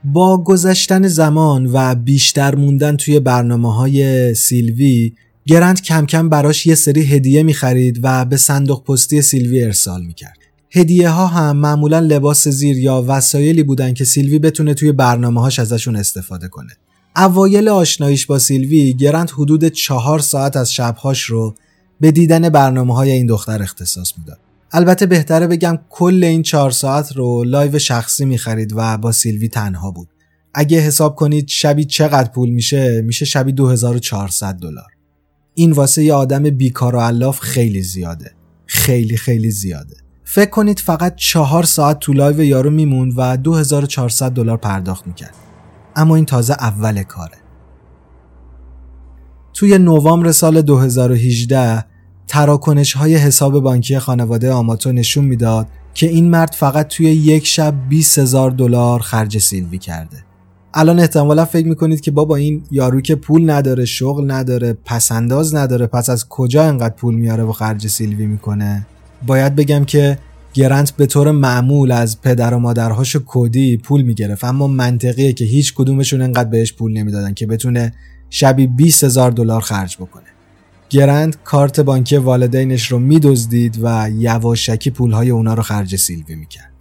با 0.03 0.43
گذشتن 0.43 1.07
زمان 1.07 1.69
و 1.74 1.95
بیشتر 1.95 2.55
موندن 2.55 2.98
توی 2.98 3.19
برنامه 3.19 3.75
های 3.75 4.34
سیلوی 4.36 5.13
گرند 5.48 5.82
کم 5.82 6.06
کم 6.06 6.30
براش 6.30 6.66
یه 6.66 6.75
سری 6.75 7.04
هدیه 7.04 7.44
می‌خرید 7.44 8.00
و 8.04 8.25
به 8.25 8.38
صندوق 8.38 8.84
پستی 8.84 9.22
سیلوی 9.22 9.64
ارسال 9.64 10.06
می‌کرد 10.06 10.38
هدیه 10.72 11.10
ها 11.10 11.28
هم 11.28 11.58
معمولا 11.58 12.00
لباس 12.00 12.48
زیر 12.48 12.78
یا 12.78 13.06
وسایلی 13.08 13.64
بودن 13.64 13.94
که 13.94 14.06
سیلوی 14.06 14.40
بتونه 14.40 14.74
توی 14.74 14.92
برنامه 14.92 15.42
هاش 15.42 15.60
ازشون 15.60 15.96
استفاده 15.96 16.48
کنه 16.48 16.74
اوایل 17.16 17.70
آشناییش 17.70 18.25
با 18.25 18.40
سیلوی 18.40 18.94
گرند 18.94 19.30
حدود 19.30 19.66
چهار 19.66 20.20
ساعت 20.20 20.58
از 20.58 20.74
شبهاش 20.74 21.24
رو 21.24 21.56
به 22.00 22.12
دیدن 22.12 22.50
برنامه 22.50 22.96
های 22.96 23.12
این 23.12 23.25
دختر 23.25 23.64
اختصاص 23.64 24.14
می‌داد. 24.18 24.40
البته 24.72 25.06
بهتره 25.06 25.48
بگم 25.48 25.80
کل 25.90 26.24
این 26.24 26.42
چهار 26.42 26.72
ساعت 26.72 27.12
رو 27.12 27.44
live 27.44 27.79
شخصی 27.80 28.25
می‌خرید 28.25 28.74
و 28.75 28.98
با 28.98 29.12
سیلوی 29.12 29.50
تنها 29.50 29.92
بود. 29.92 30.08
اگه 30.54 30.80
حساب 30.80 31.16
کنید 31.16 31.48
شبی 31.48 31.86
چقدر 31.86 32.30
پول 32.30 32.50
میشه 32.50 33.02
میشه 33.02 33.25
شبی 33.25 33.52
2400 33.52 34.56
دلار. 34.56 34.95
این 35.57 35.71
واسه 35.71 36.03
یه 36.03 36.13
آدم 36.13 36.43
بیکار 36.43 36.95
و 36.95 37.00
علاف 37.00 37.39
خیلی 37.39 37.81
زیاده. 37.81 38.31
خیلی 38.65 39.17
خیلی 39.17 39.51
زیاده. 39.51 39.95
فکر 40.24 40.50
کنید 40.50 40.79
فقط 40.79 41.15
چهار 41.15 41.63
ساعت 41.63 42.00
تو 42.00 42.13
live 42.13 42.44
یارو 42.43 42.69
میموند 42.69 43.13
و 43.17 43.38
2400 43.38 44.31
دلار 44.31 44.57
پرداخت 44.57 45.07
می‌کرد. 45.07 45.35
اما 45.95 46.15
این 46.15 46.25
تازه 46.25 46.53
اول 46.53 47.03
کاره. 47.03 47.38
توی 49.53 49.77
نوامبر 49.77 50.31
سال 50.31 50.62
2018 50.62 51.85
تراکنش 52.27 52.93
های 52.93 53.15
حساب 53.15 53.59
بانکی 53.59 54.00
خانواده 54.00 54.51
آماتو 54.51 54.91
نشون 54.91 55.25
می‌داد 55.25 55.67
که 55.93 56.07
این 56.07 56.29
مرد 56.29 56.53
فقط 56.53 56.88
توی 56.88 57.05
یک 57.05 57.47
شب 57.47 57.89
20 57.89 58.19
هزار 58.19 58.51
دلار 58.51 59.00
خرج 59.00 59.38
سیلوی 59.38 59.77
کرده. 59.77 60.25
الان 60.77 61.00
احتمالا 61.00 61.46
فکر 61.46 61.67
می‌کنید 61.67 62.01
که 62.01 62.12
بابا 62.12 62.36
این 62.36 62.63
یارو 62.72 63.01
که 63.01 63.15
پول 63.15 63.50
نداره 63.50 63.86
شغل 63.86 64.32
نداره 64.32 64.77
پسنداز 64.86 65.55
نداره 65.55 65.88
پس 65.88 66.10
از 66.10 66.29
کجا 66.29 66.63
انقدر 66.63 66.94
پول 66.96 67.15
میاره 67.15 67.44
و 67.44 67.51
خرج 67.51 67.88
سیلوی 67.88 68.25
می‌کنه؟ 68.25 68.88
باید 69.27 69.55
بگم 69.55 69.86
که 69.86 70.17
گرنت 70.53 70.91
به 70.91 71.05
طور 71.05 71.32
معمول 71.32 71.91
از 71.91 72.22
پدر 72.22 72.53
و 72.53 72.60
مادرهاش 72.60 73.15
کودی 73.15 73.77
پول 73.77 74.01
می‌گرفت 74.01 74.44
اما 74.44 74.67
منطقیه 74.67 75.34
که 75.34 75.46
هیچ 75.46 75.74
کدومشون 75.74 76.22
انقدر 76.22 76.50
بهش 76.50 76.74
پول 76.74 76.94
نمی‌دادن 76.94 77.34
که 77.34 77.46
بتونه 77.46 77.94
شبی 78.29 78.67
20 78.67 79.03
هزار 79.03 79.32
دلار 79.32 79.62
خرج 79.62 79.98
بکنه. 79.98 80.24
گرند 80.89 81.38
کارت 81.44 81.79
بانکی 81.79 82.17
والدینش 82.17 82.91
رو 82.91 83.00
میدزدید 83.00 83.79
و 83.82 84.10
یواشکی 84.10 84.89
پولهای 84.89 85.29
اونا 85.29 85.53
رو 85.53 85.63
خرج 85.63 85.96
سیلوی 85.96 86.36
می‌کرد. 86.36 86.72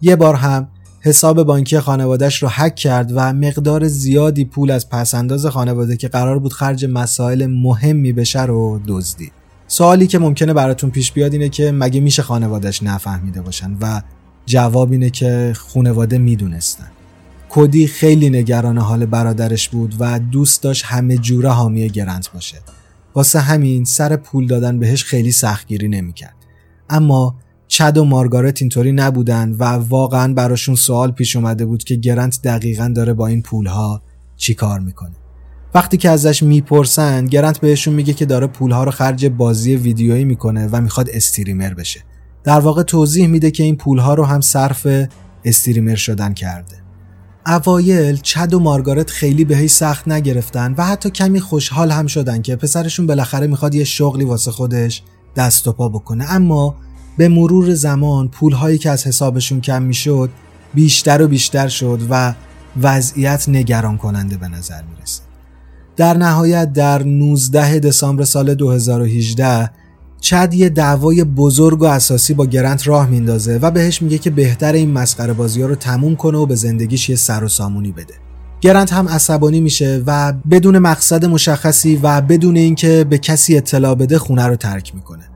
یه 0.00 0.16
بار 0.16 0.34
هم 0.34 0.68
حساب 1.04 1.42
بانکی 1.42 1.80
خانوادهش 1.80 2.42
رو 2.42 2.48
حک 2.48 2.74
کرد 2.74 3.12
و 3.14 3.32
مقدار 3.32 3.88
زیادی 3.88 4.44
پول 4.44 4.70
از 4.70 4.88
پسنداز 4.88 5.46
خانواده 5.46 5.96
که 5.96 6.08
قرار 6.08 6.38
بود 6.38 6.52
خرج 6.52 6.84
مسائل 6.84 7.46
مهمی 7.46 8.12
بشه 8.12 8.42
رو 8.42 8.80
دزدید. 8.86 9.32
سوالی 9.66 10.06
که 10.06 10.18
ممکنه 10.18 10.52
براتون 10.52 10.90
پیش 10.90 11.12
بیاد 11.12 11.32
اینه 11.32 11.48
که 11.48 11.72
مگه 11.72 12.00
میشه 12.00 12.22
خانوادش 12.22 12.82
نفهمیده 12.82 13.42
باشن 13.42 13.76
و 13.80 14.02
جواب 14.46 14.92
اینه 14.92 15.10
که 15.10 15.52
خانواده 15.56 16.18
می‌دونستن. 16.18 16.90
کودی 17.48 17.86
خیلی 17.86 18.30
نگران 18.30 18.78
حال 18.78 19.06
برادرش 19.06 19.68
بود 19.68 19.94
و 19.98 20.18
دوست 20.18 20.62
داشت 20.62 20.84
همه 20.84 21.18
جوره 21.18 21.48
حامی 21.48 21.88
گرنت 21.88 22.32
باشه. 22.32 22.56
واسه 23.14 23.40
همین 23.40 23.84
سر 23.84 24.16
پول 24.16 24.46
دادن 24.46 24.78
بهش 24.78 25.04
خیلی 25.04 25.32
سختگیری 25.32 25.88
نمی‌کرد. 25.88 26.36
اما 26.90 27.34
چد 27.72 27.98
و 27.98 28.04
مارگارت 28.04 28.62
اینطوری 28.62 28.92
نبودن 28.92 29.52
و 29.52 29.64
واقعا 29.64 30.34
براشون 30.34 30.74
سوال 30.74 31.12
پیش 31.12 31.36
اومده 31.36 31.66
بود 31.66 31.84
که 31.84 31.96
گرنت 31.96 32.38
دقیقا 32.44 32.92
داره 32.96 33.12
با 33.12 33.26
این 33.26 33.42
پولها 33.42 34.02
چی 34.36 34.54
کار 34.54 34.80
می‌کنه. 34.80 35.12
وقتی 35.74 35.96
که 35.96 36.10
ازش 36.10 36.42
می‌پرسن 36.42 37.24
گرنت 37.24 37.60
بهشون 37.60 37.94
میگه 37.94 38.12
که 38.12 38.26
داره 38.26 38.46
پولها 38.46 38.84
رو 38.84 38.90
خرج 38.90 39.26
بازی 39.26 39.76
ویدیویی 39.76 40.24
می‌کنه 40.24 40.68
و 40.72 40.80
می‌خواد 40.80 41.10
استریمر 41.12 41.74
بشه. 41.74 42.00
در 42.44 42.60
واقع 42.60 42.82
توضیح 42.82 43.26
میده 43.26 43.50
که 43.50 43.62
این 43.62 43.76
پولها 43.76 44.14
رو 44.14 44.24
هم 44.24 44.40
صرف 44.40 44.86
استریمر 45.44 45.94
شدن 45.94 46.34
کرده. 46.34 46.76
اوایل 47.46 48.16
چد 48.16 48.54
و 48.54 48.60
مارگارت 48.60 49.10
خیلی 49.10 49.44
بهش 49.44 49.70
سخت 49.70 50.08
نگرفتن 50.08 50.74
و 50.78 50.84
حتی 50.84 51.10
کمی 51.10 51.40
خوشحال 51.40 51.90
هم 51.90 52.06
شدن 52.06 52.42
که 52.42 52.56
پسرشون 52.56 53.06
بالاخره 53.06 53.46
می‌خواد 53.46 53.74
یه 53.74 53.84
شغلی 53.84 54.24
واسه 54.24 54.50
خودش 54.50 55.02
دست 55.36 55.68
و 55.68 55.72
پا 55.72 55.88
بکنه. 55.88 56.24
اما 56.32 56.76
به 57.16 57.28
مرور 57.28 57.74
زمان 57.74 58.28
پولهایی 58.28 58.78
که 58.78 58.90
از 58.90 59.06
حسابشون 59.06 59.60
کم 59.60 59.82
می‌شد 59.82 60.30
بیشتر 60.74 61.22
و 61.22 61.28
بیشتر 61.28 61.68
شد 61.68 62.00
و 62.10 62.34
وضعیت 62.82 63.48
نگران 63.48 63.96
کننده 63.96 64.36
به 64.36 64.48
نظر 64.48 64.82
می‌رسه 64.82 65.22
در 65.96 66.16
نهایت 66.16 66.72
در 66.72 67.02
19 67.02 67.78
دسامبر 67.78 68.24
سال 68.24 68.54
2018 68.54 69.70
چد 70.20 70.54
یه 70.54 70.68
دعوای 70.68 71.24
بزرگ 71.24 71.82
و 71.82 71.84
اساسی 71.84 72.34
با 72.34 72.46
گرنت 72.46 72.88
راه 72.88 73.08
میندازه 73.08 73.58
و 73.58 73.70
بهش 73.70 74.02
میگه 74.02 74.18
که 74.18 74.30
بهتر 74.30 74.72
این 74.72 74.90
مسخره 74.90 75.32
بازی 75.32 75.62
ها 75.62 75.68
رو 75.68 75.74
تموم 75.74 76.16
کنه 76.16 76.38
و 76.38 76.46
به 76.46 76.54
زندگیش 76.54 77.08
یه 77.08 77.16
سر 77.16 77.44
و 77.44 77.48
سامونی 77.48 77.92
بده. 77.92 78.14
گرنت 78.60 78.92
هم 78.92 79.08
عصبانی 79.08 79.60
میشه 79.60 80.02
و 80.06 80.32
بدون 80.32 80.78
مقصد 80.78 81.24
مشخصی 81.24 81.96
و 81.96 82.20
بدون 82.20 82.56
اینکه 82.56 83.06
به 83.10 83.18
کسی 83.18 83.56
اطلاع 83.56 83.94
بده 83.94 84.18
خونه 84.18 84.46
رو 84.46 84.56
ترک 84.56 84.94
می‌کنه. 84.94 85.31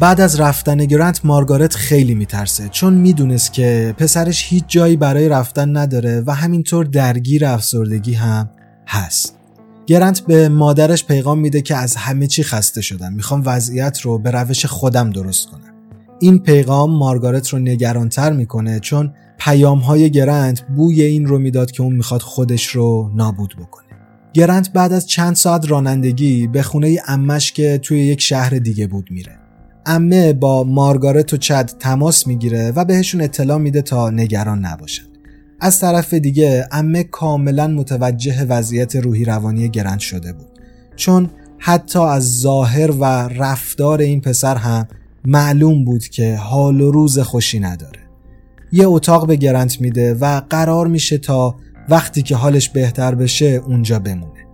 بعد 0.00 0.20
از 0.20 0.40
رفتن 0.40 0.76
گرنت 0.76 1.20
مارگارت 1.24 1.74
خیلی 1.74 2.14
میترسه 2.14 2.68
چون 2.68 2.94
می‌دونست 2.94 3.52
که 3.52 3.94
پسرش 3.98 4.44
هیچ 4.48 4.64
جایی 4.68 4.96
برای 4.96 5.28
رفتن 5.28 5.76
نداره 5.76 6.22
و 6.26 6.34
همینطور 6.34 6.84
درگیر 6.84 7.46
افسردگی 7.46 8.14
هم 8.14 8.50
هست. 8.88 9.38
گرنت 9.86 10.20
به 10.20 10.48
مادرش 10.48 11.04
پیغام 11.04 11.38
میده 11.38 11.62
که 11.62 11.76
از 11.76 11.96
همه 11.96 12.26
چی 12.26 12.42
خسته 12.42 12.80
شدم 12.80 13.12
می‌خوام 13.12 13.42
وضعیت 13.44 14.00
رو 14.00 14.18
به 14.18 14.30
روش 14.30 14.66
خودم 14.66 15.10
درست 15.10 15.48
کنم. 15.48 15.74
این 16.20 16.38
پیغام 16.38 16.90
مارگارت 16.90 17.48
رو 17.48 17.58
نگرانتر 17.58 18.32
می‌کنه 18.32 18.80
چون 18.80 19.14
پیام 19.38 19.78
های 19.78 20.10
گرنت 20.10 20.62
بوی 20.76 21.02
این 21.02 21.26
رو 21.26 21.38
می‌داد 21.38 21.70
که 21.70 21.82
اون 21.82 21.92
می‌خواد 21.92 22.22
خودش 22.22 22.66
رو 22.66 23.10
نابود 23.14 23.54
بکنه. 23.60 23.86
گرنت 24.32 24.72
بعد 24.72 24.92
از 24.92 25.06
چند 25.06 25.36
ساعت 25.36 25.70
رانندگی 25.70 26.46
به 26.46 26.62
خونه 26.62 26.98
امش 27.06 27.52
که 27.52 27.78
توی 27.78 27.98
یک 27.98 28.20
شهر 28.20 28.50
دیگه 28.50 28.86
بود 28.86 29.08
میره. 29.10 29.39
امه 29.86 30.32
با 30.32 30.64
مارگارت 30.64 31.34
و 31.34 31.36
چد 31.36 31.70
تماس 31.78 32.26
می‌گیره 32.26 32.72
و 32.76 32.84
بهشون 32.84 33.20
اطلاع 33.20 33.58
میده 33.58 33.82
تا 33.82 34.10
نگران 34.10 34.58
نباشن. 34.66 35.04
از 35.60 35.80
طرف 35.80 36.14
دیگه 36.14 36.68
امه 36.72 37.04
کاملا 37.04 37.66
متوجه 37.66 38.44
وضعیت 38.44 38.96
روحی 38.96 39.24
روانی 39.24 39.68
گرنت 39.68 40.00
شده 40.00 40.32
بود. 40.32 40.48
چون 40.96 41.30
حتی 41.58 41.98
از 41.98 42.40
ظاهر 42.40 42.90
و 42.90 43.04
رفتار 43.28 44.00
این 44.00 44.20
پسر 44.20 44.56
هم 44.56 44.88
معلوم 45.24 45.84
بود 45.84 46.04
که 46.04 46.36
حال 46.36 46.80
و 46.80 46.90
روز 46.90 47.18
خوشی 47.18 47.60
نداره. 47.60 48.00
یه 48.72 48.86
اتاق 48.86 49.26
به 49.26 49.36
گرنت 49.36 49.80
میده 49.80 50.14
و 50.14 50.40
قرار 50.50 50.86
میشه 50.86 51.18
تا 51.18 51.56
وقتی 51.88 52.22
که 52.22 52.36
حالش 52.36 52.68
بهتر 52.68 53.14
بشه 53.14 53.62
اونجا 53.66 53.98
بمونه. 53.98 54.46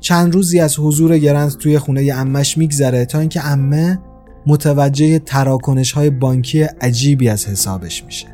چند 0.00 0.34
روزی 0.34 0.60
از 0.60 0.78
حضور 0.78 1.18
گرنت 1.18 1.56
توی 1.56 1.78
خونه 1.78 2.12
امش 2.14 2.58
میگذره 2.58 3.04
تا 3.04 3.18
اینکه 3.18 3.46
امه 3.46 3.98
متوجه 4.46 5.18
تراکنش 5.18 5.92
های 5.92 6.10
بانکی 6.10 6.62
عجیبی 6.62 7.28
از 7.28 7.46
حسابش 7.46 8.04
میشه. 8.04 8.26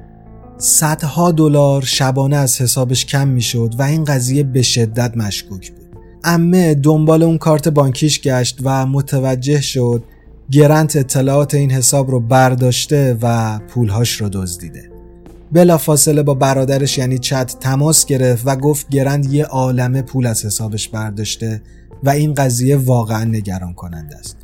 صدها 0.59 1.33
دلار 1.33 1.83
شبانه 1.83 2.37
از 2.37 2.61
حسابش 2.61 3.07
کم 3.07 3.29
می‌شد 3.29 3.75
و 3.79 3.83
این 3.83 4.05
قضیه 4.05 4.43
به 4.43 4.63
شدت 4.63 5.17
مشکوک 5.17 5.73
بود. 5.73 5.89
امه 6.25 6.75
دنبال 6.75 7.23
اون 7.23 7.39
کارت 7.39 7.69
بانکیش 7.69 8.21
گشت 8.21 8.59
و 8.65 8.87
متوجه 8.87 9.61
شد 9.61 10.05
گرنت 10.51 10.97
اطلاعات 10.97 11.55
این 11.55 11.71
حساب 11.71 12.11
رو 12.11 12.21
برداشته 12.21 13.19
و 13.23 13.59
پولهاش 13.59 14.21
رو 14.21 14.29
دزدیده. 14.29 14.91
بلا 15.53 15.79
فاصله 15.79 16.23
با 16.23 16.35
برادرش 16.35 16.99
یعنی 16.99 17.19
چت 17.19 17.57
تماس 17.61 18.07
گرفت 18.07 18.43
و 18.47 18.57
گفت 18.57 18.89
گرند 18.89 19.33
یه 19.33 19.45
عالمه 19.45 20.03
پول 20.03 20.27
از 20.27 20.45
حسابش 20.45 20.89
برداشته 20.89 21.63
و 22.05 22.11
این 22.11 22.35
قضیه 22.35 22.77
واقعا 22.77 23.25
نگران 23.25 23.75
کننده 23.75 24.17
است. 24.17 24.37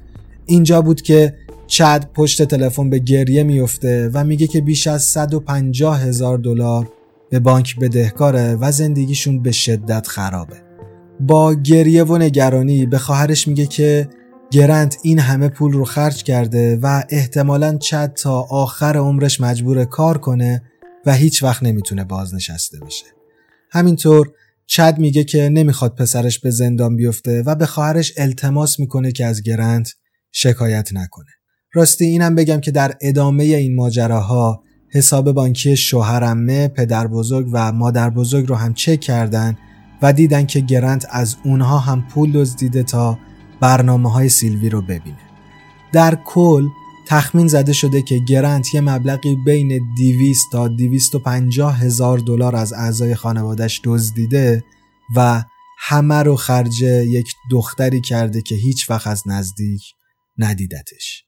اینجا 0.47 0.83
بود 0.83 1.03
که 1.03 1.35
چد 1.75 2.11
پشت 2.15 2.43
تلفن 2.43 2.91
به 2.91 2.99
گریه 2.99 3.43
میفته 3.43 4.11
و 4.15 4.25
میگه 4.25 4.47
که 4.47 4.61
بیش 4.61 4.87
از 4.87 5.03
150 5.03 6.03
هزار 6.03 6.39
دلار 6.39 6.89
به 7.31 7.41
بانک 7.41 7.77
بدهکاره 7.79 8.55
و 8.55 8.73
زندگیشون 8.73 9.43
به 9.43 9.53
شدت 9.53 10.07
خرابه 10.07 10.57
با 11.21 11.55
گریه 11.55 12.05
و 12.05 12.19
نگرانی 12.19 12.87
به 12.87 12.99
خواهرش 12.99 13.49
میگه 13.49 13.67
که 13.67 14.09
گرنت 14.51 14.97
این 15.03 15.19
همه 15.19 15.49
پول 15.49 15.73
رو 15.73 15.85
خرج 15.85 16.23
کرده 16.23 16.77
و 16.83 17.03
احتمالا 17.09 17.79
چد 17.79 18.13
تا 18.13 18.41
آخر 18.41 18.97
عمرش 18.97 19.41
مجبور 19.41 19.85
کار 19.85 20.19
کنه 20.19 20.63
و 21.07 21.15
هیچ 21.15 21.43
وقت 21.43 21.63
نمی‌تونه 21.63 22.05
بازنشسته 22.05 22.79
بشه. 22.87 23.07
همینطور 23.71 24.33
چد 24.67 24.99
میگه 24.99 25.25
که 25.25 25.49
نمی‌خواد 25.49 25.95
پسرش 25.95 26.39
به 26.39 26.51
زندان 26.51 26.97
بیفته 26.97 27.43
و 27.43 27.55
به 27.55 27.67
خواهرش 27.67 28.13
التماس 28.17 28.81
می‌کنه 28.81 29.13
که 29.13 29.27
از 29.27 29.43
گرنت 29.43 29.89
شکایت 30.33 30.89
نکنه. 30.93 31.31
راستی 31.75 32.05
اینم 32.05 32.35
بگم 32.35 32.61
که 32.61 32.71
در 32.71 32.95
ادامه 33.01 33.45
این 33.45 33.75
ماجراها 33.77 34.63
حساب 34.89 35.33
بانکی 35.33 35.77
شوهرمه، 35.77 36.69
پدر 36.69 37.07
بزرگ 37.07 37.49
و 37.53 37.73
مادر 37.73 38.11
بزرگ 38.11 38.49
رو 38.49 38.55
هم 38.55 38.75
چک 38.75 39.01
کردن 39.01 39.59
و 40.03 40.13
دیدن 40.13 40.47
که 40.47 40.61
گرنت 40.61 41.07
از 41.11 41.37
اونها 41.45 41.79
هم 41.79 42.09
پول 42.09 42.33
دزدیده 42.33 42.83
تا 42.83 43.19
برنامه 43.61 44.13
های 44.13 44.29
سیلوی 44.29 44.69
رو 44.69 44.83
ببینه. 44.83 45.19
در 45.93 46.19
کل 46.25 46.69
تخمین 47.07 47.49
زده 47.49 47.73
شده 47.73 48.03
که 48.03 48.19
گرنت 48.29 48.75
یه 48.75 48.81
مبلغی 48.81 49.37
بین 49.47 49.81
200 49.99 50.53
تا 50.53 50.69
250 50.69 51.81
هزار 51.81 52.19
دلار 52.19 52.57
از 52.57 52.73
اعضای 52.73 53.15
خانوادش 53.15 53.81
دزدیده 53.85 54.65
و 55.17 55.45
همه 55.79 56.23
رو 56.23 56.37
خرج 56.37 56.83
یک 56.83 57.27
دختری 57.51 58.01
کرده 58.01 58.43
که 58.43 58.55
هیچ 58.55 58.91
وقت 58.91 59.07
از 59.07 59.23
نزدیک 59.27 59.83
ندیدتش. 60.39 61.25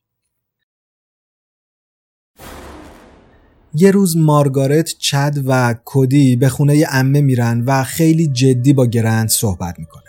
یه 3.78 3.90
روز 3.90 4.16
مارگارت، 4.16 4.94
چد 4.98 5.38
و 5.46 5.74
کودی 5.84 6.36
به 6.36 6.48
خونه 6.48 6.84
امه 6.90 7.20
میرن 7.20 7.64
و 7.66 7.84
خیلی 7.84 8.26
جدی 8.26 8.72
با 8.72 8.86
گرنت 8.86 9.28
صحبت 9.28 9.78
می‌کنن. 9.78 10.02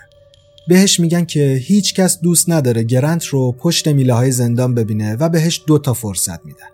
بهش 0.67 0.99
میگن 0.99 1.25
که 1.25 1.53
هیچ 1.53 1.93
کس 1.93 2.19
دوست 2.19 2.49
نداره 2.49 2.83
گرنت 2.83 3.25
رو 3.25 3.51
پشت 3.51 3.87
میله 3.87 4.13
های 4.13 4.31
زندان 4.31 4.75
ببینه 4.75 5.15
و 5.15 5.29
بهش 5.29 5.63
دو 5.67 5.79
تا 5.79 5.93
فرصت 5.93 6.45
میدن. 6.45 6.67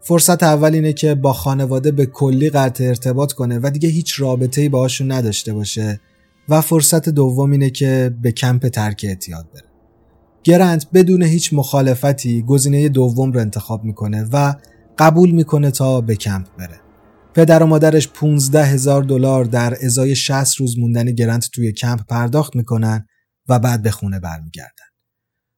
فرصت 0.00 0.42
اول 0.42 0.74
اینه 0.74 0.92
که 0.92 1.14
با 1.14 1.32
خانواده 1.32 1.90
به 1.90 2.06
کلی 2.06 2.50
قطع 2.50 2.84
ارتباط 2.84 3.32
کنه 3.32 3.60
و 3.62 3.70
دیگه 3.70 3.88
هیچ 3.88 4.20
رابطه‌ای 4.20 4.68
باهاشون 4.68 5.12
نداشته 5.12 5.52
باشه 5.52 6.00
و 6.48 6.60
فرصت 6.60 7.08
دوم 7.08 7.50
اینه 7.50 7.70
که 7.70 8.14
به 8.22 8.32
کمپ 8.32 8.68
ترک 8.68 9.04
اعتیاد 9.08 9.46
بره. 9.54 9.64
گرنت 10.44 10.86
بدون 10.94 11.22
هیچ 11.22 11.52
مخالفتی 11.52 12.42
گزینه 12.42 12.88
دوم 12.88 13.32
رو 13.32 13.40
انتخاب 13.40 13.84
می‌کنه 13.84 14.28
و 14.32 14.54
قبول 14.98 15.30
می‌کنه 15.30 15.70
تا 15.70 16.00
به 16.00 16.16
کمپ 16.16 16.46
بره. 16.58 16.80
پدر 17.34 17.62
و 17.62 17.66
مادرش 17.66 18.08
15 18.08 18.64
هزار 18.64 19.02
دلار 19.02 19.44
در 19.44 19.76
ازای 19.84 20.16
60 20.16 20.56
روز 20.56 20.78
موندن 20.78 21.04
گرنت 21.04 21.48
توی 21.54 21.72
کمپ 21.72 22.00
پرداخت 22.08 22.56
می‌کنن 22.56 23.06
و 23.48 23.58
بعد 23.58 23.82
به 23.82 23.90
خونه 23.90 24.20
برمیگردن. 24.20 24.84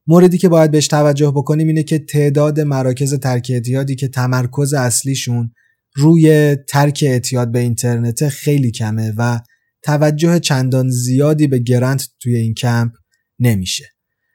موردی 0.07 0.37
که 0.37 0.49
باید 0.49 0.71
بهش 0.71 0.87
توجه 0.87 1.31
بکنیم 1.31 1.67
اینه 1.67 1.83
که 1.83 1.99
تعداد 1.99 2.59
مراکز 2.59 3.13
ترک 3.13 3.47
اعتیادی 3.53 3.95
که 3.95 4.07
تمرکز 4.07 4.73
اصلیشون 4.73 5.51
روی 5.95 6.55
ترک 6.55 7.03
اعتیاد 7.07 7.51
به 7.51 7.59
اینترنت 7.59 8.29
خیلی 8.29 8.71
کمه 8.71 9.13
و 9.17 9.39
توجه 9.83 10.39
چندان 10.39 10.89
زیادی 10.89 11.47
به 11.47 11.59
گرنت 11.59 12.07
توی 12.19 12.35
این 12.35 12.53
کمپ 12.53 12.91
نمیشه. 13.39 13.85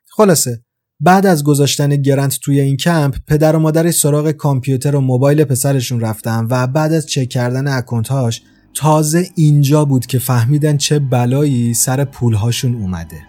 خلاصه 0.09 0.65
بعد 1.00 1.26
از 1.26 1.44
گذاشتن 1.44 1.96
گرنت 1.96 2.38
توی 2.42 2.61
این 2.61 2.76
کمپ 2.76 3.16
پدر 3.26 3.56
و 3.56 3.59
مادر 3.59 3.90
سراغ 3.90 4.30
کامپیوتر 4.30 4.96
و 4.96 5.00
موبایل 5.00 5.44
پسرشون 5.44 6.00
رفتن 6.00 6.46
و 6.50 6.66
بعد 6.66 6.92
از 6.92 7.06
چک 7.06 7.28
کردن 7.28 7.68
اکونتهاش 7.68 8.42
تازه 8.74 9.28
اینجا 9.35 9.85
بود 9.85 10.06
که 10.06 10.18
فهمیدن 10.18 10.76
چه 10.76 10.98
بلایی 10.98 11.74
سر 11.74 12.04
پولهاشون 12.04 12.74
اومده. 12.74 13.22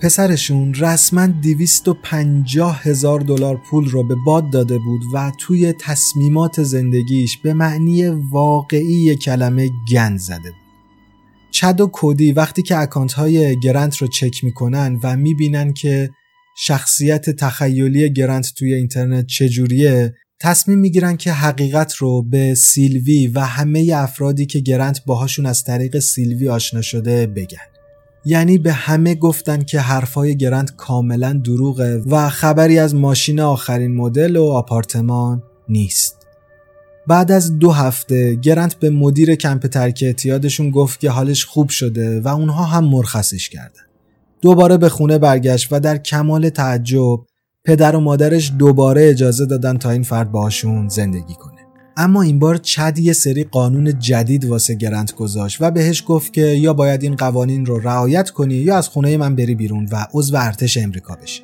پسرشون 0.00 0.74
رسما 0.74 1.26
250 1.26 2.82
هزار 2.82 3.20
دلار 3.20 3.56
پول 3.70 3.88
رو 3.90 4.02
به 4.02 4.14
باد 4.26 4.50
داده 4.50 4.78
بود 4.78 5.00
و 5.14 5.32
توی 5.38 5.72
تصمیمات 5.72 6.62
زندگیش 6.62 7.36
به 7.36 7.54
معنی 7.54 8.08
واقعی 8.08 9.16
کلمه 9.16 9.70
گند 9.92 10.18
زده 10.18 10.50
بود. 10.50 10.60
چد 11.50 11.80
و 11.80 11.86
کودی 11.86 12.32
وقتی 12.32 12.62
که 12.62 12.78
اکانت 12.78 13.12
های 13.12 13.60
گرنت 13.60 13.96
رو 13.96 14.06
چک 14.06 14.44
می‌کنن 14.44 15.00
و 15.02 15.16
می‌بینن 15.16 15.72
که 15.72 16.10
شخصیت 16.62 17.30
تخیلی 17.30 18.12
گرنت 18.12 18.52
توی 18.56 18.74
اینترنت 18.74 19.26
چجوریه 19.26 20.14
تصمیم 20.40 20.78
می‌گیرن 20.78 21.16
که 21.16 21.32
حقیقت 21.32 21.94
رو 21.94 22.22
به 22.22 22.54
سیلوی 22.54 23.26
و 23.26 23.40
همه 23.40 23.92
افرادی 23.94 24.46
که 24.46 24.60
گرنت 24.60 25.04
باهاشون 25.04 25.46
از 25.46 25.64
طریق 25.64 25.98
سیلوی 25.98 26.48
آشنا 26.48 26.82
شده 26.82 27.26
بگن. 27.26 27.58
یعنی 28.24 28.58
به 28.58 28.72
همه 28.72 29.14
گفتن 29.14 29.62
که 29.62 29.80
حرفای 29.80 30.36
گرنت 30.36 30.76
کاملا 30.76 31.32
دروغه 31.32 32.02
و 32.06 32.28
خبری 32.28 32.78
از 32.78 32.94
ماشین 32.94 33.40
آخرین 33.40 33.94
مدل 33.94 34.36
و 34.36 34.44
آپارتمان 34.44 35.42
نیست. 35.68 36.16
بعد 37.06 37.32
از 37.32 37.58
دو 37.58 37.70
هفته 37.70 38.34
گرنت 38.34 38.74
به 38.74 38.90
مدیر 38.90 39.34
کمپ 39.34 39.66
ترک 39.66 40.00
اعتیادشون 40.06 40.70
گفت 40.70 41.00
که 41.00 41.10
حالش 41.10 41.44
خوب 41.44 41.68
شده 41.68 42.20
و 42.20 42.28
اونها 42.28 42.64
هم 42.64 42.84
مرخصش 42.84 43.48
کردن. 43.48 43.89
دوباره 44.42 44.76
به 44.76 44.88
خونه 44.88 45.18
برگشت 45.18 45.68
و 45.70 45.80
در 45.80 45.98
کمال 45.98 46.48
تعجب 46.48 47.20
پدر 47.64 47.96
و 47.96 48.00
مادرش 48.00 48.52
دوباره 48.58 49.08
اجازه 49.08 49.46
دادن 49.46 49.78
تا 49.78 49.90
این 49.90 50.02
فرد 50.02 50.32
باشون 50.32 50.88
زندگی 50.88 51.34
کنه. 51.34 51.60
اما 51.96 52.22
این 52.22 52.38
بار 52.38 52.56
چد 52.56 52.98
یه 52.98 53.12
سری 53.12 53.44
قانون 53.44 53.98
جدید 53.98 54.44
واسه 54.44 54.74
گرنت 54.74 55.14
گذاشت 55.14 55.62
و 55.62 55.70
بهش 55.70 56.04
گفت 56.06 56.32
که 56.32 56.40
یا 56.40 56.72
باید 56.72 57.02
این 57.02 57.16
قوانین 57.16 57.66
رو 57.66 57.78
رعایت 57.78 58.30
کنی 58.30 58.54
یا 58.54 58.76
از 58.76 58.88
خونه 58.88 59.16
من 59.16 59.36
بری 59.36 59.54
بیرون 59.54 59.88
و 59.92 60.06
عضو 60.14 60.36
ارتش 60.36 60.76
امریکا 60.76 61.14
بشی. 61.14 61.42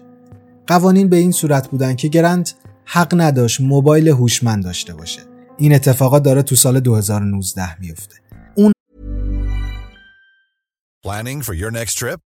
قوانین 0.67 1.09
به 1.09 1.17
این 1.17 1.33
صورت 1.33 1.69
بودن 1.69 1.97
که 1.97 2.09
گرنت 2.09 2.55
حق 2.85 3.21
نداشت 3.21 3.61
موبایل 3.61 4.09
هوشمند 4.09 4.65
داشته 4.65 4.95
باشه. 4.95 5.21
این 5.59 5.75
اتفاقات 5.75 6.23
داره 6.23 6.43
تو 6.43 6.55
سال 6.55 6.81
2019 6.81 7.81
میفته. 7.81 8.17
اون 8.55 8.73
Planning 11.07 11.43
for 11.43 11.55
your 11.55 11.71
next 11.71 11.95
trip? 11.99 12.26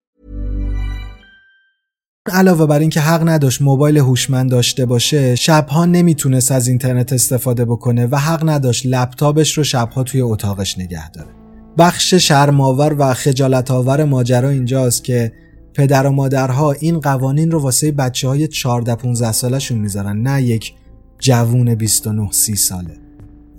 علاوه 2.27 2.65
بر 2.65 2.79
اینکه 2.79 2.99
حق 2.99 3.29
نداشت 3.29 3.61
موبایل 3.61 3.97
هوشمند 3.97 4.51
داشته 4.51 4.85
باشه 4.85 5.35
شبها 5.35 5.85
نمی‌تونست 5.85 6.51
از 6.51 6.67
اینترنت 6.67 7.13
استفاده 7.13 7.65
بکنه 7.65 8.07
و 8.11 8.15
حق 8.15 8.49
نداشت 8.49 8.85
لپتاپش 8.85 9.57
رو 9.57 9.63
شبها 9.63 10.03
توی 10.03 10.21
اتاقش 10.21 10.79
نگه 10.79 11.11
داره. 11.11 11.29
بخش 11.77 12.13
شرماور 12.13 12.95
و 12.99 13.13
خجالت 13.13 13.71
آور 13.71 14.03
ماجرا 14.03 14.49
اینجاست 14.49 15.03
که 15.03 15.31
پدر 15.73 16.07
و 16.07 16.11
مادرها 16.11 16.71
این 16.71 16.99
قوانین 16.99 17.51
رو 17.51 17.59
واسه 17.59 17.91
بچه 17.91 18.27
های 18.27 18.47
14 18.47 18.95
15 18.95 19.31
سالشون 19.31 19.77
می‌ذارن 19.77 20.21
نه 20.21 20.41
یک 20.41 20.73
جوون 21.19 21.75
29 21.75 22.31
30 22.31 22.55
ساله. 22.55 22.97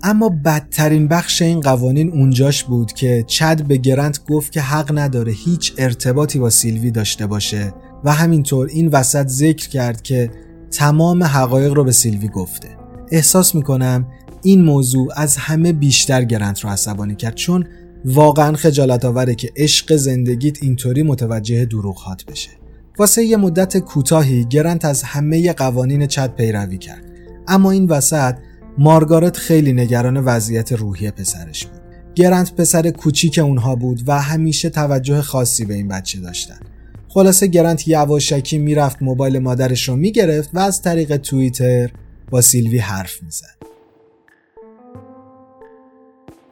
اما 0.03 0.29
بدترین 0.45 1.07
بخش 1.07 1.41
این 1.41 1.61
قوانین 1.61 2.11
اونجاش 2.11 2.63
بود 2.63 2.93
که 2.93 3.23
چد 3.27 3.63
به 3.63 3.77
گرنت 3.77 4.25
گفت 4.25 4.51
که 4.51 4.61
حق 4.61 4.97
نداره 4.97 5.31
هیچ 5.31 5.73
ارتباطی 5.77 6.39
با 6.39 6.49
سیلوی 6.49 6.91
داشته 6.91 7.27
باشه 7.27 7.73
و 8.03 8.13
همینطور 8.13 8.67
این 8.67 8.87
وسط 8.87 9.27
ذکر 9.27 9.69
کرد 9.69 10.01
که 10.01 10.31
تمام 10.71 11.23
حقایق 11.23 11.73
رو 11.73 11.83
به 11.83 11.91
سیلوی 11.91 12.27
گفته. 12.27 12.67
احساس 13.11 13.55
می‌کنم 13.55 14.07
این 14.43 14.63
موضوع 14.63 15.07
از 15.15 15.37
همه 15.37 15.73
بیشتر 15.73 16.23
گرنت 16.23 16.59
رو 16.59 16.69
عصبانی 16.69 17.15
کرد 17.15 17.35
چون 17.35 17.65
واقعا 18.05 18.53
خجالت 18.53 19.05
آوره 19.05 19.35
که 19.35 19.51
عشق 19.55 19.95
زندگیت 19.95 20.63
اینطوری 20.63 21.03
متوجه 21.03 21.65
دروغات 21.65 22.25
بشه. 22.25 22.49
واسه 22.97 23.23
یه 23.23 23.37
مدت 23.37 23.77
کوتاهی 23.77 24.45
گرنت 24.45 24.85
از 24.85 25.03
همه 25.03 25.53
قوانین 25.53 26.07
چت 26.07 26.35
پیروی 26.35 26.77
کرد. 26.77 27.03
اما 27.47 27.71
این 27.71 27.85
وسط 27.85 28.35
مارگارت 28.77 29.37
خیلی 29.37 29.73
نگران 29.73 30.17
وضعیت 30.17 30.71
روحی 30.71 31.11
پسرش 31.11 31.65
بود. 31.65 31.81
گرنت 32.15 32.53
پسر 32.55 32.89
کوچیک 32.89 33.39
اونها 33.39 33.75
بود 33.75 34.03
و 34.07 34.21
همیشه 34.21 34.69
توجه 34.69 35.21
خاصی 35.21 35.65
به 35.65 35.73
این 35.73 35.87
بچه 35.87 36.19
داشتن. 36.19 36.59
خلاصه 37.13 37.47
گرنت 37.47 37.87
یواشکی 37.87 38.57
می‌رفت 38.57 39.01
موبایل 39.01 39.39
مادرش 39.39 39.89
رو 39.89 39.95
می‌گرفت 39.95 40.49
و 40.53 40.59
از 40.59 40.81
طریق 40.81 41.17
توییتر 41.17 41.91
با 42.29 42.41
سیلوی 42.41 42.77
حرف 42.77 43.23
می‌زد 43.23 43.55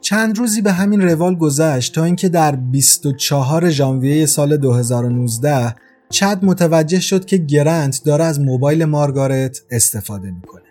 چند 0.00 0.38
روزی 0.38 0.62
به 0.62 0.72
همین 0.72 1.00
روال 1.00 1.34
گذشت 1.34 1.94
تا 1.94 2.04
اینکه 2.04 2.28
در 2.28 2.56
24 2.56 3.70
ژانویه 3.70 4.26
سال 4.26 4.56
2019 4.56 5.74
چد 6.10 6.38
متوجه 6.42 7.00
شد 7.00 7.24
که 7.24 7.36
گرنت 7.36 8.00
داره 8.04 8.24
از 8.24 8.40
موبایل 8.40 8.84
مارگارت 8.84 9.60
استفاده 9.70 10.30
می‌کنه. 10.30 10.62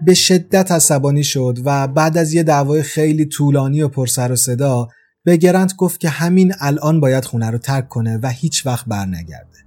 به 0.00 0.14
شدت 0.14 0.72
عصبانی 0.72 1.24
شد 1.24 1.58
و 1.64 1.88
بعد 1.88 2.18
از 2.18 2.32
یه 2.32 2.42
دعوای 2.42 2.82
خیلی 2.82 3.24
طولانی 3.26 3.82
و 3.82 3.88
پرسر 3.88 4.32
و 4.32 4.36
صدا 4.36 4.88
به 5.26 5.36
گرنت 5.36 5.76
گفت 5.76 6.00
که 6.00 6.08
همین 6.08 6.54
الان 6.60 7.00
باید 7.00 7.24
خونه 7.24 7.50
رو 7.50 7.58
ترک 7.58 7.88
کنه 7.88 8.18
و 8.22 8.28
هیچ 8.28 8.66
وقت 8.66 8.86
برنگرده. 8.86 9.58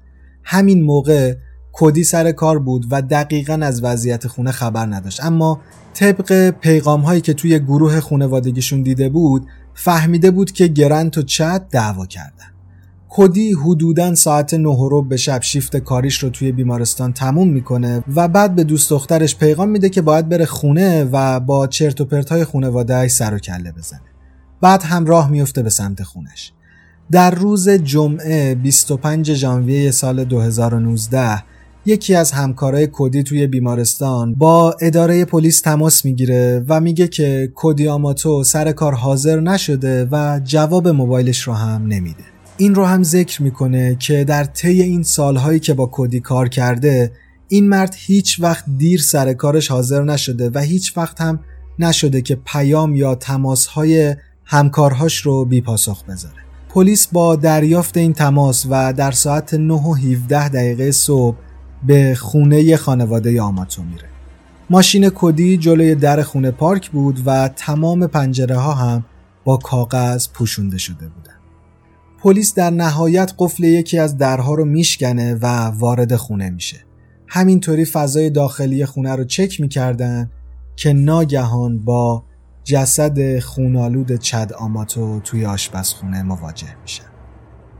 همین 0.43 0.83
موقع 0.83 1.35
کدی 1.71 2.03
سر 2.03 2.31
کار 2.31 2.59
بود 2.59 2.85
و 2.91 3.01
دقیقا 3.01 3.53
از 3.53 3.83
وضعیت 3.83 4.27
خونه 4.27 4.51
خبر 4.51 4.85
نداشت. 4.85 5.23
اما 5.23 5.61
طبق 5.93 6.49
پیغام 6.49 7.01
هایی 7.01 7.21
که 7.21 7.33
توی 7.33 7.59
گروه 7.59 7.99
خونوادگیشون 7.99 8.81
دیده 8.81 9.09
بود 9.09 9.47
فهمیده 9.73 10.31
بود 10.31 10.51
که 10.51 10.67
گرنت 10.67 11.17
و 11.17 11.21
چت 11.21 11.65
دعوا 11.71 12.05
کردن. 12.05 12.51
کدی 13.09 13.53
حدودا 13.53 14.15
ساعت 14.15 14.53
نه 14.53 14.89
رو 14.89 15.01
به 15.01 15.17
شب 15.17 15.41
شیفت 15.41 15.77
کاریش 15.77 16.23
رو 16.23 16.29
توی 16.29 16.51
بیمارستان 16.51 17.13
تموم 17.13 17.47
می‌کنه 17.49 18.03
و 18.15 18.27
بعد 18.27 18.55
به 18.55 18.63
دوست 18.63 18.89
دخترش 18.89 19.35
پیغام 19.35 19.69
میده 19.69 19.89
که 19.89 20.01
باید 20.01 20.29
بره 20.29 20.45
خونه 20.45 21.03
و 21.03 21.39
با 21.39 21.67
چرت 21.67 22.01
و 22.01 22.05
پرت 22.05 22.29
های 22.29 22.43
خونواده 22.43 23.07
سر 23.07 23.33
و 23.33 23.39
کله 23.39 23.71
بزنه. 23.71 24.08
بعد 24.61 24.83
هم 24.83 25.05
راه 25.05 25.31
میفته 25.31 25.63
به 25.63 25.69
سمت 25.69 26.03
خونش. 26.03 26.51
در 27.11 27.31
روز 27.31 27.69
جمعه 27.69 28.55
25 28.55 29.33
ژانویه 29.33 29.91
سال 29.91 30.23
2019 30.23 31.43
یکی 31.85 32.15
از 32.15 32.31
همکارای 32.31 32.87
کدی 32.91 33.23
توی 33.23 33.47
بیمارستان 33.47 34.35
با 34.35 34.75
اداره 34.81 35.25
پلیس 35.25 35.61
تماس 35.61 36.05
می‌گیره 36.05 36.65
و 36.67 36.81
میگه 36.81 37.07
که 37.07 37.51
کدی 37.55 37.87
آماتو 37.87 38.43
سر 38.43 38.71
کار 38.71 38.93
حاضر 38.93 39.39
نشده 39.39 40.07
و 40.11 40.41
جواب 40.43 40.87
موبایلش 40.87 41.41
رو 41.41 41.53
هم 41.53 41.87
نمیده. 41.87 42.23
این 42.57 42.75
رو 42.75 42.85
هم 42.85 43.03
ذکر 43.03 43.43
می‌کنه 43.43 43.95
که 43.95 44.23
در 44.23 44.43
طی 44.43 44.81
این 44.81 45.03
سالهایی 45.03 45.59
که 45.59 45.73
با 45.73 45.89
کدی 45.91 46.19
کار 46.19 46.49
کرده 46.49 47.11
این 47.47 47.69
مرد 47.69 47.95
هیچ 47.97 48.39
وقت 48.39 48.65
دیر 48.77 49.01
سر 49.01 49.33
کارش 49.33 49.67
حاضر 49.71 50.03
نشده 50.03 50.49
و 50.53 50.59
هیچ 50.59 50.97
وقت 50.97 51.21
هم 51.21 51.39
نشده 51.79 52.21
که 52.21 52.35
پیام 52.45 52.95
یا 52.95 53.15
تماسهای 53.15 54.15
همکارهاش 54.51 55.17
رو 55.17 55.45
بی 55.45 55.61
پاسخ 55.61 56.03
بذاره. 56.03 56.35
پلیس 56.69 57.07
با 57.07 57.35
دریافت 57.35 57.97
این 57.97 58.13
تماس 58.13 58.65
و 58.69 58.93
در 58.93 59.11
ساعت 59.11 59.53
9 59.53 59.73
و 59.73 59.93
17 59.93 60.49
دقیقه 60.49 60.91
صبح 60.91 61.37
به 61.87 62.15
خونه 62.15 62.77
خانواده 62.77 63.41
آماتو 63.41 63.83
میره. 63.83 64.09
ماشین 64.69 65.09
کدی 65.15 65.57
جلوی 65.57 65.95
در 65.95 66.21
خونه 66.21 66.51
پارک 66.51 66.89
بود 66.89 67.19
و 67.25 67.47
تمام 67.55 68.07
پنجره 68.07 68.57
ها 68.57 68.73
هم 68.73 69.05
با 69.43 69.57
کاغذ 69.57 70.27
پوشونده 70.33 70.77
شده 70.77 71.07
بودن. 71.07 71.35
پلیس 72.19 72.53
در 72.53 72.69
نهایت 72.69 73.33
قفل 73.37 73.63
یکی 73.63 73.99
از 73.99 74.17
درها 74.17 74.53
رو 74.53 74.65
میشکنه 74.65 75.35
و 75.41 75.45
وارد 75.65 76.15
خونه 76.15 76.49
میشه. 76.49 76.77
همینطوری 77.27 77.85
فضای 77.85 78.29
داخلی 78.29 78.85
خونه 78.85 79.15
رو 79.15 79.23
چک 79.23 79.61
می‌کردن 79.61 80.31
که 80.75 80.93
ناگهان 80.93 81.79
با 81.79 82.23
جسد 82.63 83.39
خونالود 83.39 84.15
چد 84.15 84.53
آماتو 84.53 85.19
توی 85.19 85.45
آشپزخونه 85.45 86.23
مواجه 86.23 86.75
میشن 86.81 87.03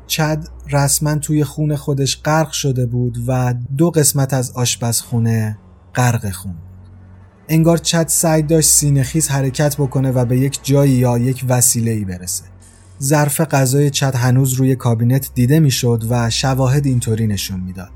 چد 0.08 0.48
رسما 0.72 1.16
توی 1.16 1.44
خون 1.44 1.76
خودش 1.76 2.22
غرق 2.22 2.52
شده 2.52 2.86
بود 2.86 3.18
و 3.28 3.54
دو 3.78 3.92
قسمت 3.92 4.34
از 4.34 4.52
آشپزخونه 4.52 5.58
غرق 5.96 6.32
خون 6.32 6.56
انگار 7.50 7.78
چد 7.78 8.08
سعی 8.08 8.42
داشت 8.42 8.70
سینهخیز 8.70 9.30
حرکت 9.30 9.76
بکنه 9.76 10.12
و 10.12 10.26
به 10.26 10.38
یک 10.38 10.60
جایی 10.64 10.92
یا 10.92 11.18
یک 11.18 11.46
وسیله 11.50 11.92
ای 11.92 12.06
برسه. 12.06 12.44
ظرف 13.02 13.42
غذای 13.42 13.90
چد 13.90 14.16
هنوز 14.16 14.54
روی 14.54 14.76
کابینت 14.76 15.30
دیده 15.36 15.60
می‌شد 15.60 16.04
و 16.10 16.30
شواهد 16.30 16.86
اینطوری 16.86 17.28
نشون 17.28 17.60
می‌داد. 17.60 17.92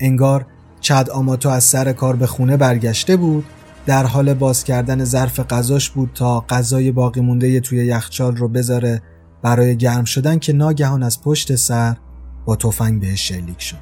انگار 0.00 0.46
چد 0.80 1.10
آماتو 1.10 1.48
از 1.48 1.64
سر 1.64 1.92
کار 1.92 2.16
به 2.16 2.26
خونه 2.26 2.56
برگشته 2.56 3.16
بود 3.16 3.44
در 3.86 4.06
حال 4.06 4.34
باز 4.34 4.64
کردن 4.64 5.04
ظرف 5.04 5.40
غذاش 5.40 5.90
بود 5.90 6.10
تا 6.14 6.40
غذای 6.40 6.92
باقی 6.92 7.20
مونده 7.20 7.60
توی 7.60 7.86
یخچال 7.86 8.36
رو 8.36 8.48
بذاره 8.48 9.02
برای 9.42 9.76
گرم 9.76 10.04
شدن 10.04 10.38
که 10.38 10.52
ناگهان 10.52 11.02
از 11.02 11.22
پشت 11.22 11.56
سر 11.56 11.96
با 12.44 12.56
تفنگ 12.56 13.00
بهش 13.00 13.28
شلیک 13.28 13.62
شده. 13.62 13.78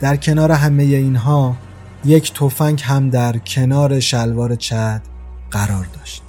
در 0.00 0.16
کنار 0.16 0.52
همه 0.52 0.82
اینها 0.82 1.56
یک 2.04 2.34
تفنگ 2.34 2.80
هم 2.84 3.10
در 3.10 3.38
کنار 3.38 4.00
شلوار 4.00 4.54
چد 4.54 5.02
قرار 5.50 5.86
داشت. 5.98 6.22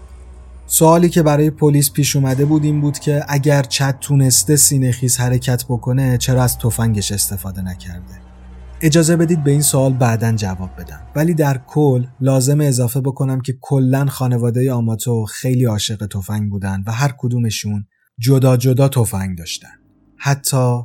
سوالی 0.65 1.09
که 1.09 1.23
برای 1.23 1.49
پلیس 1.49 1.91
پیش 1.91 2.15
اومده 2.15 2.45
بود 2.45 2.63
این 2.63 2.81
بود 2.81 2.99
که 2.99 3.25
اگر 3.27 3.63
چد 3.63 3.97
تونسته 4.01 4.55
سینه 4.55 4.91
خیز 4.91 5.17
حرکت 5.17 5.65
بکنه 5.69 6.17
چرا 6.17 6.43
از 6.43 6.57
تفنگش 6.57 7.11
استفاده 7.11 7.61
نکرده؟ 7.61 8.22
اجازه 8.85 9.15
بدید 9.15 9.43
به 9.43 9.51
این 9.51 9.61
سوال 9.61 9.93
بعدا 9.93 10.31
جواب 10.31 10.69
بدم. 10.77 11.07
ولی 11.15 11.33
در 11.33 11.61
کل 11.67 12.05
لازم 12.19 12.61
اضافه 12.61 13.01
بکنم 13.01 13.41
که 13.41 13.57
کلا 13.61 14.05
خانواده 14.05 14.73
آماتو 14.73 15.25
خیلی 15.25 15.65
عاشق 15.65 16.05
تفنگ 16.05 16.51
بودن 16.51 16.83
و 16.87 16.91
هر 16.91 17.13
کدومشون 17.17 17.85
جدا 18.19 18.57
جدا 18.57 18.89
تفنگ 18.89 19.37
داشتن. 19.37 19.69
حتی 20.17 20.81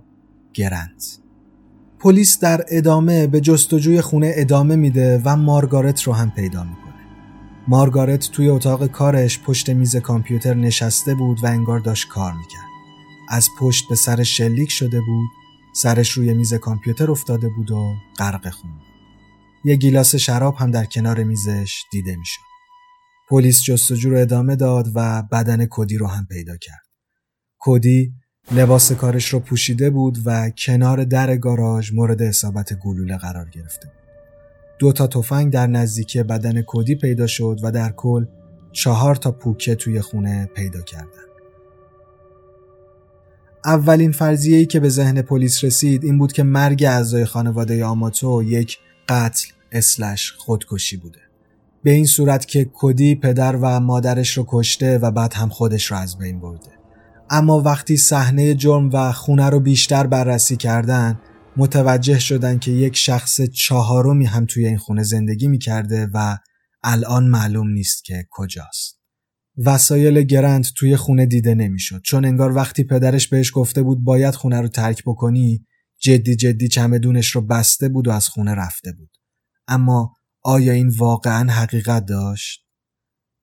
گرنت 0.54 1.18
پلیس 1.98 2.38
در 2.38 2.64
ادامه 2.68 3.26
به 3.26 3.40
جستجوی 3.40 4.00
خونه 4.00 4.32
ادامه 4.34 4.76
میده 4.76 5.22
و 5.24 5.36
مارگارت 5.36 6.02
رو 6.02 6.12
هم 6.12 6.30
پیدا 6.30 6.64
می‌کنه. 6.64 6.94
مارگارت 7.68 8.30
توی 8.30 8.48
اتاق 8.48 8.86
کارش 8.86 9.40
پشت 9.40 9.70
میز 9.70 9.96
کامپیوتر 9.96 10.54
نشسته 10.54 11.14
بود 11.14 11.44
و 11.44 11.46
انگار 11.46 11.80
داشت 11.80 12.08
کار 12.08 12.32
می‌کرد. 12.32 12.68
از 13.28 13.48
پشت 13.60 13.84
به 13.88 13.94
سر 13.94 14.22
شلیک 14.22 14.70
شده 14.70 15.00
بود 15.00 15.30
سرش 15.82 16.10
روی 16.10 16.34
میز 16.34 16.54
کامپیوتر 16.54 17.10
افتاده 17.10 17.48
بود 17.48 17.70
و 17.70 17.94
غرق 18.18 18.50
خون 18.50 18.70
یه 19.64 19.76
گیلاس 19.76 20.14
شراب 20.14 20.54
هم 20.56 20.70
در 20.70 20.84
کنار 20.84 21.24
میزش 21.24 21.82
دیده 21.92 22.16
می‌شد 22.16 22.40
پلیس 23.28 23.62
جستجو 23.62 24.10
رو 24.10 24.20
ادامه 24.20 24.56
داد 24.56 24.86
و 24.94 25.22
بدن 25.22 25.66
کدی 25.70 25.98
رو 25.98 26.06
هم 26.06 26.26
پیدا 26.26 26.56
کرد. 26.56 26.86
کدی 27.58 28.12
لباس 28.52 28.92
کارش 28.92 29.28
رو 29.28 29.40
پوشیده 29.40 29.90
بود 29.90 30.18
و 30.24 30.50
کنار 30.50 31.04
در 31.04 31.36
گاراژ 31.36 31.92
مورد 31.92 32.22
اصابت 32.22 32.72
گلوله 32.72 33.16
قرار 33.16 33.48
گرفته 33.48 33.86
بود. 33.86 33.96
دو 34.78 34.92
تا 34.92 35.06
تفنگ 35.06 35.52
در 35.52 35.66
نزدیکی 35.66 36.22
بدن 36.22 36.62
کدی 36.66 36.94
پیدا 36.94 37.26
شد 37.26 37.60
و 37.62 37.70
در 37.72 37.92
کل 37.92 38.26
چهار 38.72 39.16
تا 39.16 39.32
پوکه 39.32 39.74
توی 39.74 40.00
خونه 40.00 40.46
پیدا 40.46 40.82
کردن. 40.82 41.27
اولین 43.64 44.12
فرضیه‌ای 44.12 44.66
که 44.66 44.80
به 44.80 44.88
ذهن 44.88 45.22
پلیس 45.22 45.64
رسید 45.64 46.04
این 46.04 46.18
بود 46.18 46.32
که 46.32 46.42
مرگ 46.42 46.84
اعضای 46.84 47.24
خانواده 47.24 47.84
آماتو 47.84 48.42
یک 48.42 48.78
قتل 49.08 49.48
اسلش 49.72 50.32
خودکشی 50.38 50.96
بوده. 50.96 51.18
به 51.82 51.90
این 51.90 52.06
صورت 52.06 52.46
که 52.46 52.70
کدی 52.74 53.14
پدر 53.14 53.56
و 53.56 53.80
مادرش 53.80 54.38
رو 54.38 54.44
کشته 54.48 54.98
و 54.98 55.10
بعد 55.10 55.34
هم 55.34 55.48
خودش 55.48 55.90
رو 55.90 55.96
از 55.96 56.18
بین 56.18 56.40
برده. 56.40 56.70
اما 57.30 57.60
وقتی 57.60 57.96
صحنه 57.96 58.54
جرم 58.54 58.90
و 58.92 59.12
خونه 59.12 59.50
رو 59.50 59.60
بیشتر 59.60 60.06
بررسی 60.06 60.56
کردن 60.56 61.20
متوجه 61.56 62.18
شدن 62.18 62.58
که 62.58 62.70
یک 62.70 62.96
شخص 62.96 63.40
چهارمی 63.40 64.24
هم 64.24 64.46
توی 64.46 64.66
این 64.66 64.78
خونه 64.78 65.02
زندگی 65.02 65.48
می‌کرده 65.48 66.08
و 66.14 66.36
الان 66.84 67.26
معلوم 67.26 67.68
نیست 67.68 68.04
که 68.04 68.26
کجاست. 68.30 68.97
وسایل 69.64 70.22
گرند 70.22 70.66
توی 70.76 70.96
خونه 70.96 71.26
دیده 71.26 71.54
نمی‌شد 71.54 72.00
چون 72.04 72.24
انگار 72.24 72.56
وقتی 72.56 72.84
پدرش 72.84 73.28
بهش 73.28 73.52
گفته 73.54 73.82
بود 73.82 74.04
باید 74.04 74.34
خونه 74.34 74.60
رو 74.60 74.68
ترک 74.68 75.02
بکنی 75.06 75.66
جدی 76.00 76.36
جدی 76.36 76.68
چمدونش 76.68 77.30
رو 77.30 77.40
بسته 77.40 77.88
بود 77.88 78.08
و 78.08 78.10
از 78.10 78.28
خونه 78.28 78.54
رفته 78.54 78.92
بود. 78.92 79.10
اما 79.68 80.14
آیا 80.42 80.72
این 80.72 80.88
واقعا 80.88 81.52
حقیقت 81.52 82.06
داشت؟ 82.06 82.64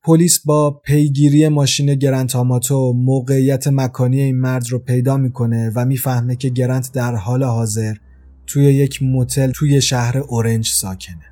پلیس 0.04 0.40
با 0.46 0.72
پیگیری 0.72 1.48
ماشین 1.48 1.96
گرنت 1.96 2.36
آماتو 2.36 2.94
موقعیت 2.94 3.68
مکانی 3.68 4.22
این 4.22 4.40
مرد 4.40 4.70
رو 4.70 4.80
پیدا 4.80 5.18
می‌کنه 5.18 5.72
و 5.76 5.86
می‌فهمه 5.86 6.36
که 6.36 6.50
گرنت 6.50 6.92
در 6.94 7.16
حال 7.16 7.44
حاضر 7.44 7.96
توی 8.48 8.64
یک 8.64 9.04
موتل 9.04 9.52
توی 9.52 9.82
شهر 9.82 10.18
اورنج 10.18 10.68
ساکنه. 10.68 11.26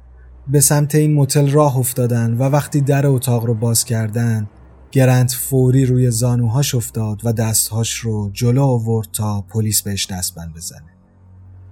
به 0.48 0.60
سمت 0.60 0.96
این 0.96 1.14
موتل 1.14 1.52
راه 1.52 1.78
افتادن 1.78 2.34
و 2.34 2.44
وقتی 2.44 2.82
در 2.82 3.08
اتاق 3.08 3.46
رو 3.46 3.54
باز 3.54 3.86
کردن 3.86 4.50
گرنت 4.94 5.32
فوری 5.32 5.86
روی 5.86 6.12
زانوهاش 6.12 6.76
افتاد 6.76 7.22
و 7.24 7.34
دستهاش 7.34 7.94
رو 7.94 8.30
جلو 8.34 8.64
آورد 8.64 9.08
تا 9.14 9.42
پلیس 9.42 9.82
بهش 9.82 10.08
دستبند 10.08 10.54
بزنه. 10.54 10.94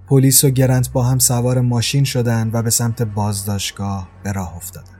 پلیس 0.08 0.44
و 0.44 0.50
گرنت 0.50 0.92
با 0.92 1.04
هم 1.04 1.18
سوار 1.18 1.60
ماشین 1.60 2.04
شدن 2.04 2.50
و 2.52 2.62
به 2.62 2.70
سمت 2.70 3.02
بازداشتگاه 3.02 4.08
به 4.24 4.32
راه 4.32 4.56
افتادن. 4.56 4.92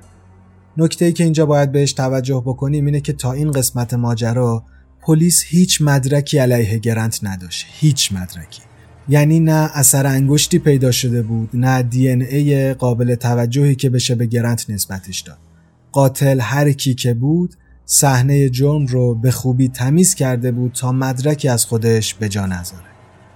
نکته 0.76 1.04
ای 1.04 1.12
که 1.12 1.24
اینجا 1.24 1.46
باید 1.46 1.72
بهش 1.72 1.92
توجه 1.92 2.42
بکنیم 2.46 2.86
اینه 2.86 3.00
که 3.00 3.12
تا 3.12 3.32
این 3.32 3.50
قسمت 3.50 3.94
ماجرا 3.94 4.64
پلیس 5.00 5.42
هیچ 5.46 5.82
مدرکی 5.82 6.38
علیه 6.38 6.78
گرنت 6.78 7.20
نداشت. 7.22 7.66
هیچ 7.68 8.12
مدرکی. 8.12 8.62
یعنی 9.08 9.40
نه 9.40 9.70
اثر 9.74 10.06
انگشتی 10.06 10.58
پیدا 10.58 10.90
شده 10.90 11.22
بود 11.22 11.50
نه 11.54 11.82
دی 11.82 12.08
ای 12.08 12.74
قابل 12.74 13.14
توجهی 13.14 13.74
که 13.74 13.90
بشه 13.90 14.14
به 14.14 14.26
گرنت 14.26 14.70
نسبتش 14.70 15.20
داد. 15.20 15.38
قاتل 15.92 16.40
هر 16.40 16.72
کی 16.72 16.94
که 16.94 17.14
بود 17.14 17.54
صحنه 17.86 18.48
جرم 18.50 18.86
رو 18.86 19.14
به 19.14 19.30
خوبی 19.30 19.68
تمیز 19.68 20.14
کرده 20.14 20.52
بود 20.52 20.72
تا 20.72 20.92
مدرکی 20.92 21.48
از 21.48 21.64
خودش 21.64 22.14
به 22.14 22.28
جا 22.28 22.46
نذاره. 22.46 22.84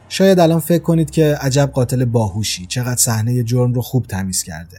شاید 0.08 0.40
الان 0.40 0.60
فکر 0.60 0.82
کنید 0.82 1.10
که 1.10 1.34
عجب 1.40 1.70
قاتل 1.74 2.04
باهوشی 2.04 2.66
چقدر 2.66 2.96
صحنه 2.96 3.42
جرم 3.42 3.74
رو 3.74 3.82
خوب 3.82 4.06
تمیز 4.06 4.42
کرده. 4.42 4.78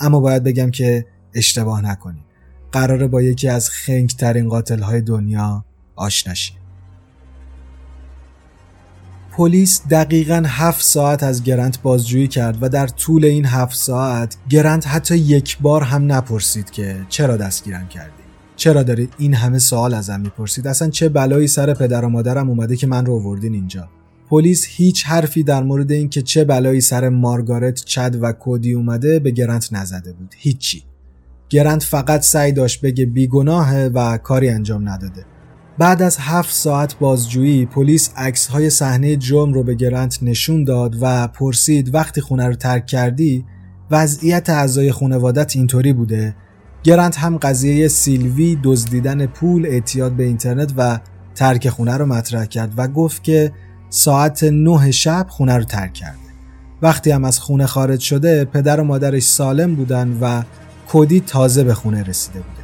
اما 0.00 0.20
باید 0.20 0.44
بگم 0.44 0.70
که 0.70 1.06
اشتباه 1.34 1.80
نکنید. 1.80 2.24
قراره 2.72 3.06
با 3.06 3.22
یکی 3.22 3.48
از 3.48 3.70
خنگترین 3.70 4.48
قاتل 4.48 4.82
های 4.82 5.00
دنیا 5.00 5.64
آشنا 5.96 6.34
پلیس 9.38 9.82
دقیقا 9.90 10.42
هفت 10.46 10.82
ساعت 10.82 11.22
از 11.22 11.42
گرنت 11.42 11.82
بازجویی 11.82 12.28
کرد 12.28 12.58
و 12.60 12.68
در 12.68 12.86
طول 12.86 13.24
این 13.24 13.46
هفت 13.46 13.76
ساعت 13.76 14.36
گرنت 14.48 14.86
حتی 14.86 15.16
یک 15.16 15.58
بار 15.58 15.82
هم 15.82 16.12
نپرسید 16.12 16.70
که 16.70 17.06
چرا 17.08 17.36
دستگیرم 17.36 17.88
کردی 17.88 18.17
چرا 18.58 18.82
دارید 18.82 19.14
این 19.18 19.34
همه 19.34 19.58
سوال 19.58 19.94
ازم 19.94 20.20
می‌پرسید؟ 20.20 20.66
اصلا 20.66 20.90
چه 20.90 21.08
بلایی 21.08 21.46
سر 21.46 21.74
پدر 21.74 22.04
و 22.04 22.08
مادرم 22.08 22.48
اومده 22.50 22.76
که 22.76 22.86
من 22.86 23.06
رو 23.06 23.14
آوردین 23.14 23.54
اینجا؟ 23.54 23.88
پلیس 24.30 24.64
هیچ 24.68 25.06
حرفی 25.06 25.42
در 25.42 25.62
مورد 25.62 25.92
اینکه 25.92 26.22
چه 26.22 26.44
بلایی 26.44 26.80
سر 26.80 27.08
مارگارت 27.08 27.74
چد 27.84 28.16
و 28.20 28.32
کودی 28.32 28.72
اومده 28.72 29.18
به 29.18 29.30
گرنت 29.30 29.68
نزده 29.72 30.12
بود. 30.12 30.34
هیچی. 30.36 30.84
گرنت 31.48 31.82
فقط 31.82 32.22
سعی 32.22 32.52
داشت 32.52 32.80
بگه 32.80 33.06
بیگناهه 33.06 33.90
و 33.94 34.18
کاری 34.18 34.48
انجام 34.48 34.88
نداده. 34.88 35.24
بعد 35.78 36.02
از 36.02 36.16
هفت 36.20 36.54
ساعت 36.54 36.98
بازجویی 36.98 37.66
پلیس 37.66 38.10
عکس 38.16 38.46
های 38.46 38.70
صحنه 38.70 39.16
جرم 39.16 39.52
رو 39.52 39.62
به 39.62 39.74
گرنت 39.74 40.18
نشون 40.22 40.64
داد 40.64 40.96
و 41.00 41.28
پرسید 41.28 41.94
وقتی 41.94 42.20
خونه 42.20 42.46
رو 42.46 42.54
ترک 42.54 42.86
کردی 42.86 43.44
وضعیت 43.90 44.50
اعضای 44.50 44.92
خانوادت 44.92 45.56
اینطوری 45.56 45.92
بوده؟ 45.92 46.34
گرنت 46.82 47.18
هم 47.18 47.36
قضیه 47.36 47.88
سیلوی 47.88 48.58
دزدیدن 48.62 49.26
پول 49.26 49.66
اعتیاد 49.66 50.12
به 50.12 50.24
اینترنت 50.24 50.72
و 50.76 51.00
ترک 51.34 51.68
خونه 51.68 51.96
رو 51.96 52.06
مطرح 52.06 52.44
کرد 52.44 52.72
و 52.76 52.88
گفت 52.88 53.24
که 53.24 53.52
ساعت 53.90 54.44
نه 54.44 54.90
شب 54.90 55.26
خونه 55.28 55.56
رو 55.56 55.64
ترک 55.64 55.92
کرده 55.92 56.18
وقتی 56.82 57.10
هم 57.10 57.24
از 57.24 57.40
خونه 57.40 57.66
خارج 57.66 58.00
شده 58.00 58.44
پدر 58.44 58.80
و 58.80 58.84
مادرش 58.84 59.22
سالم 59.22 59.74
بودن 59.74 60.18
و 60.20 60.42
کودی 60.88 61.20
تازه 61.20 61.64
به 61.64 61.74
خونه 61.74 62.02
رسیده 62.02 62.38
بوده. 62.38 62.62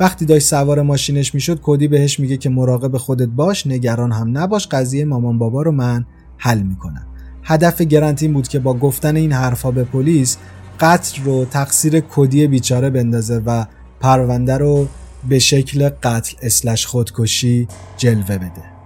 وقتی 0.00 0.24
داشت 0.24 0.46
سوار 0.46 0.82
ماشینش 0.82 1.34
می‌شد 1.34 1.60
کودی 1.60 1.88
بهش 1.88 2.20
میگه 2.20 2.36
که 2.36 2.50
مراقب 2.50 2.96
خودت 2.96 3.28
باش 3.28 3.66
نگران 3.66 4.12
هم 4.12 4.38
نباش 4.38 4.68
قضیه 4.68 5.04
مامان 5.04 5.38
بابا 5.38 5.62
رو 5.62 5.72
من 5.72 6.06
حل 6.38 6.62
می‌کنم. 6.62 7.06
هدف 7.42 7.82
گرنت 7.82 8.22
این 8.22 8.32
بود 8.32 8.48
که 8.48 8.58
با 8.58 8.74
گفتن 8.74 9.16
این 9.16 9.32
حرفا 9.32 9.70
به 9.70 9.84
پلیس 9.84 10.36
قتل 10.80 11.22
رو 11.22 11.44
تقصیر 11.44 12.00
کدی 12.00 12.46
بیچاره 12.46 12.90
بندازه 12.90 13.42
و 13.46 13.64
پرونده 14.00 14.58
رو 14.58 14.88
به 15.28 15.38
شکل 15.38 15.88
قتل 15.88 16.36
اسلش 16.42 16.86
خودکشی 16.86 17.68
جلوه 17.96 18.38
بده 18.38 18.76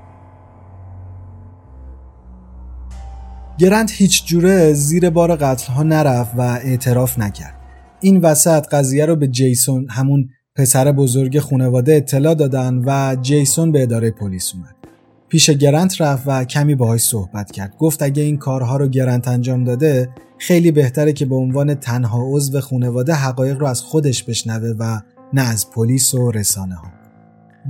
گرنت 3.59 3.93
هیچ 3.93 4.27
جوره 4.27 4.73
زیر 4.73 5.11
بار 5.11 5.37
قتل 5.37 5.73
ها 5.73 5.83
نرفت 5.83 6.31
و 6.37 6.41
اعتراف 6.41 7.19
نکرد 7.19 7.55
این 8.01 8.21
وسط 8.21 8.67
قضیه 8.69 9.07
رو 9.07 9.17
به 9.17 9.29
جیسون 9.29 9.87
همون 9.91 10.29
پسر 10.57 10.93
بزرگ 10.93 11.39
خانواده 11.39 11.95
اطلاع 11.95 12.35
دادن 12.35 12.83
و 12.87 13.17
جیسون 13.23 13.73
به 13.73 13.83
اداره 13.83 14.11
پلیس 14.11 14.53
اومد. 14.55 14.80
پیش 15.31 15.51
گرنت 15.51 16.01
رفت 16.01 16.23
و 16.27 16.45
کمی 16.45 16.75
باهاش 16.75 17.01
صحبت 17.01 17.51
کرد. 17.51 17.77
گفت 17.79 18.03
اگه 18.03 18.23
این 18.23 18.37
کارها 18.37 18.77
رو 18.77 18.89
گرنت 18.89 19.29
انجام 19.29 19.65
داده 19.65 20.09
خیلی 20.39 20.73
بهتره 20.73 21.13
که 21.13 21.27
به 21.27 21.35
عنوان 21.35 21.75
تنها 21.75 22.25
عضو 22.27 22.61
خانواده 22.61 23.15
حقایق 23.15 23.59
رو 23.59 23.67
از 23.67 23.81
خودش 23.81 24.25
بشنوه 24.25 24.75
و 24.79 25.01
نه 25.33 25.43
از 25.43 25.71
پلیس 25.71 26.15
و 26.15 26.31
رسانه 26.31 26.75
ها. 26.75 26.89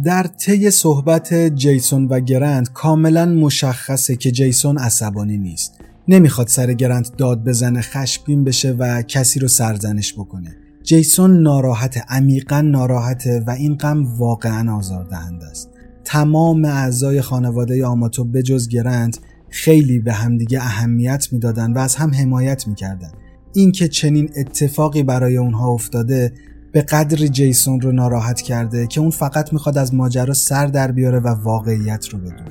در 0.05 0.23
طی 0.23 0.71
صحبت 0.71 1.35
جیسون 1.35 2.07
و 2.07 2.21
گرنت 2.21 2.73
کاملا 2.73 3.27
مشخصه 3.27 4.17
که 4.17 4.31
جیسون 4.31 4.79
عصبانی 4.79 5.39
نیست. 5.39 5.75
نمی‌خواد 6.09 6.49
سر 6.49 6.73
گرنت 6.73 7.17
داد 7.17 7.45
بزنه 7.45 7.81
خشبین 7.81 8.45
بشه 8.45 8.73
و 8.73 9.03
کسی 9.03 9.41
رو 9.41 9.49
سرزنش 9.49 10.15
بکنه. 10.15 10.57
جیسون 10.83 11.43
ناراحت 11.43 11.99
عمیقا 12.09 12.61
ناراحته 12.61 13.45
و 13.47 13.51
این 13.51 13.77
غم 13.77 14.19
واقعا 14.19 14.77
آزاردهنده 14.77 15.47
است 15.47 15.70
تمام 16.05 16.65
اعضای 16.65 17.21
خانواده 17.21 17.87
آماتو 17.87 18.25
بجز 18.25 18.69
گرند 18.69 19.17
خیلی 19.49 19.99
به 19.99 20.13
همدیگه 20.13 20.59
اهمیت 20.59 21.29
می‌دادن 21.33 21.73
و 21.73 21.79
از 21.79 21.97
هم 21.97 22.15
حمایت 22.15 22.69
می‌کردن. 22.69 23.11
اینکه 23.55 23.89
چنین 23.89 24.31
اتفاقی 24.37 25.03
برای 25.03 25.37
اونها 25.37 25.69
افتاده 25.69 26.33
به 26.73 26.83
قدری 26.83 27.29
جیسون 27.29 27.81
رو 27.81 27.93
ناراحت 27.93 28.41
کرده 28.41 28.87
که 28.87 29.01
اون 29.01 29.11
فقط 29.11 29.53
می‌خواد 29.53 29.79
از 29.79 29.95
ماجرا 29.95 30.35
سر 30.35 30.67
در 30.67 30.93
بیاره 30.93 31.19
و 31.19 31.29
واقعیت 31.29 32.09
رو 32.09 32.19
بدونه. 32.19 32.51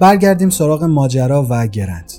برگردیم 0.00 0.50
سراغ 0.50 0.84
ماجرا 0.84 1.46
و 1.50 1.66
گرند. 1.66 2.12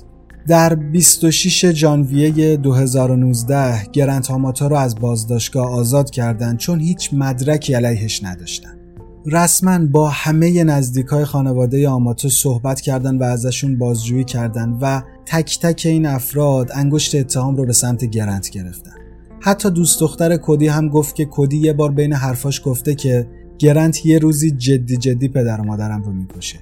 در 0.46 0.74
26 0.74 1.72
ژانویه 1.72 2.56
2019 2.56 3.84
گرنت 3.92 4.26
هاماتا 4.26 4.66
را 4.66 4.80
از 4.80 4.94
بازداشتگاه 4.94 5.72
آزاد 5.72 6.10
کردند 6.10 6.58
چون 6.58 6.80
هیچ 6.80 7.10
مدرکی 7.14 7.74
علیهش 7.74 8.24
نداشتن. 8.24 8.79
رسما 9.26 9.86
با 9.86 10.08
همه 10.08 10.64
نزدیکای 10.64 11.24
خانواده 11.24 11.88
آماتو 11.88 12.28
صحبت 12.28 12.80
کردن 12.80 13.18
و 13.18 13.22
ازشون 13.22 13.78
بازجویی 13.78 14.24
کردند 14.24 14.78
و 14.80 15.02
تک 15.26 15.58
تک 15.60 15.82
این 15.86 16.06
افراد 16.06 16.70
انگشت 16.74 17.14
اتهام 17.14 17.56
رو 17.56 17.64
به 17.66 17.72
سمت 17.72 18.04
گرنت 18.04 18.50
گرفتن. 18.50 18.92
حتی 19.40 19.70
دوست 19.70 20.00
دختر 20.00 20.36
کدی 20.36 20.66
هم 20.66 20.88
گفت 20.88 21.14
که 21.14 21.28
کدی 21.30 21.58
یه 21.58 21.72
بار 21.72 21.92
بین 21.92 22.12
حرفاش 22.12 22.60
گفته 22.64 22.94
که 22.94 23.26
گرنت 23.58 24.06
یه 24.06 24.18
روزی 24.18 24.50
جدی 24.50 24.96
جدی 24.96 25.28
پدر 25.28 25.60
و 25.60 25.64
مادرم 25.64 26.02
رو 26.02 26.12
می‌کشه. 26.12 26.58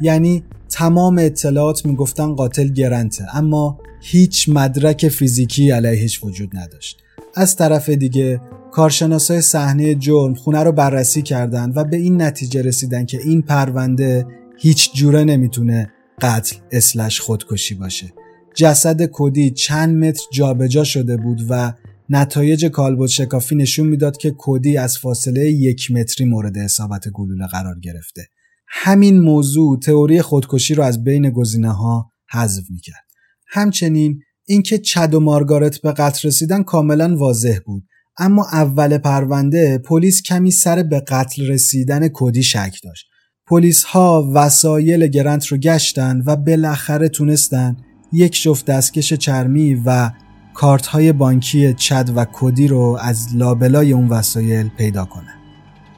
یعنی 0.00 0.44
تمام 0.68 1.18
اطلاعات 1.18 1.86
می‌گفتن 1.86 2.34
قاتل 2.34 2.68
گرنته 2.68 3.36
اما 3.36 3.78
هیچ 4.00 4.48
مدرک 4.48 5.08
فیزیکی 5.08 5.70
علیهش 5.70 6.24
وجود 6.24 6.56
نداشت 6.56 7.02
از 7.34 7.56
طرف 7.56 7.88
دیگه 7.88 8.40
کارشناسای 8.72 9.40
صحنه 9.40 9.94
جرم 9.94 10.34
خونه 10.34 10.62
رو 10.62 10.72
بررسی 10.72 11.22
کردند 11.22 11.76
و 11.76 11.84
به 11.84 11.96
این 11.96 12.22
نتیجه 12.22 12.62
رسیدن 12.62 13.06
که 13.06 13.18
این 13.24 13.42
پرونده 13.42 14.26
هیچ 14.58 14.94
جوره 14.94 15.24
نمی‌تونه 15.24 15.92
قتل 16.20 16.56
اسلش 16.72 17.20
خودکشی 17.20 17.74
باشه. 17.74 18.12
جسد 18.54 19.02
کودی 19.02 19.50
چند 19.50 20.04
متر 20.04 20.22
جابجا 20.32 20.84
شده 20.84 21.16
بود 21.16 21.40
و 21.48 21.72
نتایج 22.08 22.66
کالبد 22.66 23.06
شکافی 23.06 23.56
نشون 23.56 23.86
می‌داد 23.86 24.16
که 24.16 24.30
کودی 24.30 24.76
از 24.76 24.98
فاصله 24.98 25.50
یک 25.50 25.90
متری 25.90 26.26
مورد 26.26 26.58
اصابت 26.58 27.08
گلوله 27.08 27.46
قرار 27.46 27.80
گرفته. 27.82 28.26
همین 28.68 29.20
موضوع 29.20 29.78
تئوری 29.78 30.22
خودکشی 30.22 30.74
رو 30.74 30.82
از 30.82 31.04
بین 31.04 31.30
گزینه 31.30 31.72
ها 31.72 32.12
حذف 32.32 32.64
می‌کرد. 32.70 33.04
همچنین 33.48 34.20
اینکه 34.46 34.78
چد 34.78 35.14
و 35.14 35.20
مارگارت 35.20 35.80
به 35.80 35.92
قتل 35.92 36.28
رسیدن 36.28 36.62
کاملا 36.62 37.16
واضح 37.16 37.58
بود. 37.66 37.84
اما 38.18 38.46
اول 38.52 38.98
پرونده 38.98 39.78
پلیس 39.78 40.22
کمی 40.22 40.50
سر 40.50 40.82
به 40.82 41.00
قتل 41.00 41.46
رسیدن 41.46 42.08
کودی 42.08 42.42
شک 42.42 42.78
داشت 42.84 43.06
پلیس 43.46 43.84
ها 43.84 44.30
وسایل 44.34 45.06
گرنت 45.06 45.46
رو 45.46 45.56
گشتن 45.56 46.22
و 46.26 46.36
بالاخره 46.36 47.08
تونستن 47.08 47.76
یک 48.12 48.42
جفت 48.42 48.64
دستکش 48.64 49.12
چرمی 49.12 49.74
و 49.86 50.10
کارت 50.54 50.86
های 50.86 51.12
بانکی 51.12 51.74
چد 51.74 52.10
و 52.16 52.24
کودی 52.24 52.68
رو 52.68 52.98
از 53.00 53.26
لابلای 53.34 53.92
اون 53.92 54.08
وسایل 54.08 54.68
پیدا 54.68 55.04
کنن. 55.04 55.34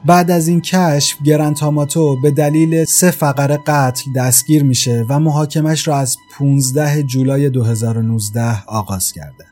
بعد 0.05 0.31
از 0.31 0.47
این 0.47 0.61
کشف 0.61 1.17
گرانت 1.25 1.59
هاماتو 1.59 2.21
به 2.21 2.31
دلیل 2.31 2.85
سه 2.85 3.11
فقره 3.11 3.59
قتل 3.67 4.11
دستگیر 4.15 4.63
میشه 4.63 5.05
و 5.09 5.19
محاکمش 5.19 5.87
را 5.87 5.97
از 5.97 6.17
15 6.37 7.03
جولای 7.03 7.49
2019 7.49 8.63
آغاز 8.63 9.11
کرده. 9.11 9.50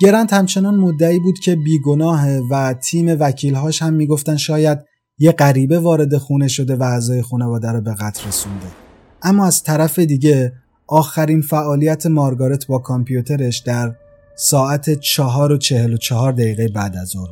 گرانت 0.00 0.32
همچنان 0.32 0.76
مدعی 0.76 1.18
بود 1.18 1.38
که 1.38 1.56
بیگناه 1.56 2.26
و 2.50 2.74
تیم 2.74 3.16
وکیلهاش 3.20 3.82
هم 3.82 3.94
می‌گفتن 3.94 4.36
شاید 4.36 4.78
یه 5.18 5.32
غریبه 5.32 5.78
وارد 5.78 6.16
خونه 6.16 6.48
شده 6.48 6.76
و 6.76 6.82
اعضای 6.82 7.22
خانواده 7.22 7.72
رو 7.72 7.80
به 7.80 7.94
قتل 7.94 8.28
رسونده. 8.28 8.66
اما 9.22 9.46
از 9.46 9.62
طرف 9.62 9.98
دیگه 9.98 10.52
آخرین 10.86 11.40
فعالیت 11.40 12.06
مارگارت 12.06 12.66
با 12.66 12.78
کامپیوترش 12.78 13.58
در 13.58 13.94
ساعت 14.36 14.90
چهار 14.90 15.52
و 15.52 15.58
چهل 15.58 15.92
و 15.92 15.96
چهار 15.96 16.32
دقیقه 16.32 16.68
بعد 16.68 16.96
از 16.96 17.08
ظهر. 17.08 17.30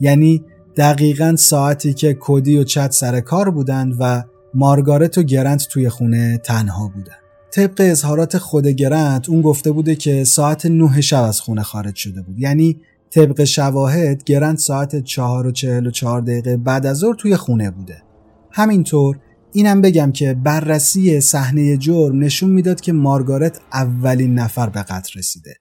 یعنی 0.00 0.44
دقیقا 0.76 1.36
ساعتی 1.36 1.94
که 1.94 2.14
کودی 2.14 2.56
و 2.56 2.64
چت 2.64 2.92
سر 2.92 3.20
کار 3.20 3.50
بودند 3.50 3.96
و 4.00 4.22
مارگارت 4.54 5.18
و 5.18 5.22
گرنت 5.22 5.66
توی 5.70 5.88
خونه 5.88 6.38
تنها 6.38 6.88
بودن. 6.94 7.27
طبق 7.50 7.76
اظهارات 7.78 8.38
خود 8.38 8.66
گرنت 8.66 9.28
اون 9.28 9.42
گفته 9.42 9.72
بوده 9.72 9.96
که 9.96 10.24
ساعت 10.24 10.66
نه 10.66 11.00
شب 11.00 11.22
از 11.22 11.40
خونه 11.40 11.62
خارج 11.62 11.94
شده 11.94 12.22
بود. 12.22 12.38
یعنی 12.38 12.80
طبق 13.10 13.44
شواهد 13.44 14.24
گرنت 14.24 14.58
ساعت 14.58 15.04
چهار 15.04 15.46
و 15.46 15.50
چهل 15.50 15.86
و 15.86 15.90
چهار 15.90 16.20
دقیقه 16.20 16.56
بعد 16.56 16.86
از 16.86 16.96
ظهر 16.96 17.14
توی 17.14 17.36
خونه 17.36 17.70
بوده. 17.70 18.02
همینطور 18.50 19.18
اینم 19.52 19.80
بگم 19.80 20.12
که 20.12 20.34
بررسی 20.34 21.20
صحنه 21.20 21.76
جرم 21.76 22.18
نشون 22.18 22.50
می‌داد 22.50 22.80
که 22.80 22.92
مارگارت 22.92 23.60
اولین 23.72 24.34
نفر 24.34 24.68
به 24.68 24.82
قتل 24.82 25.18
رسیده. 25.18 25.54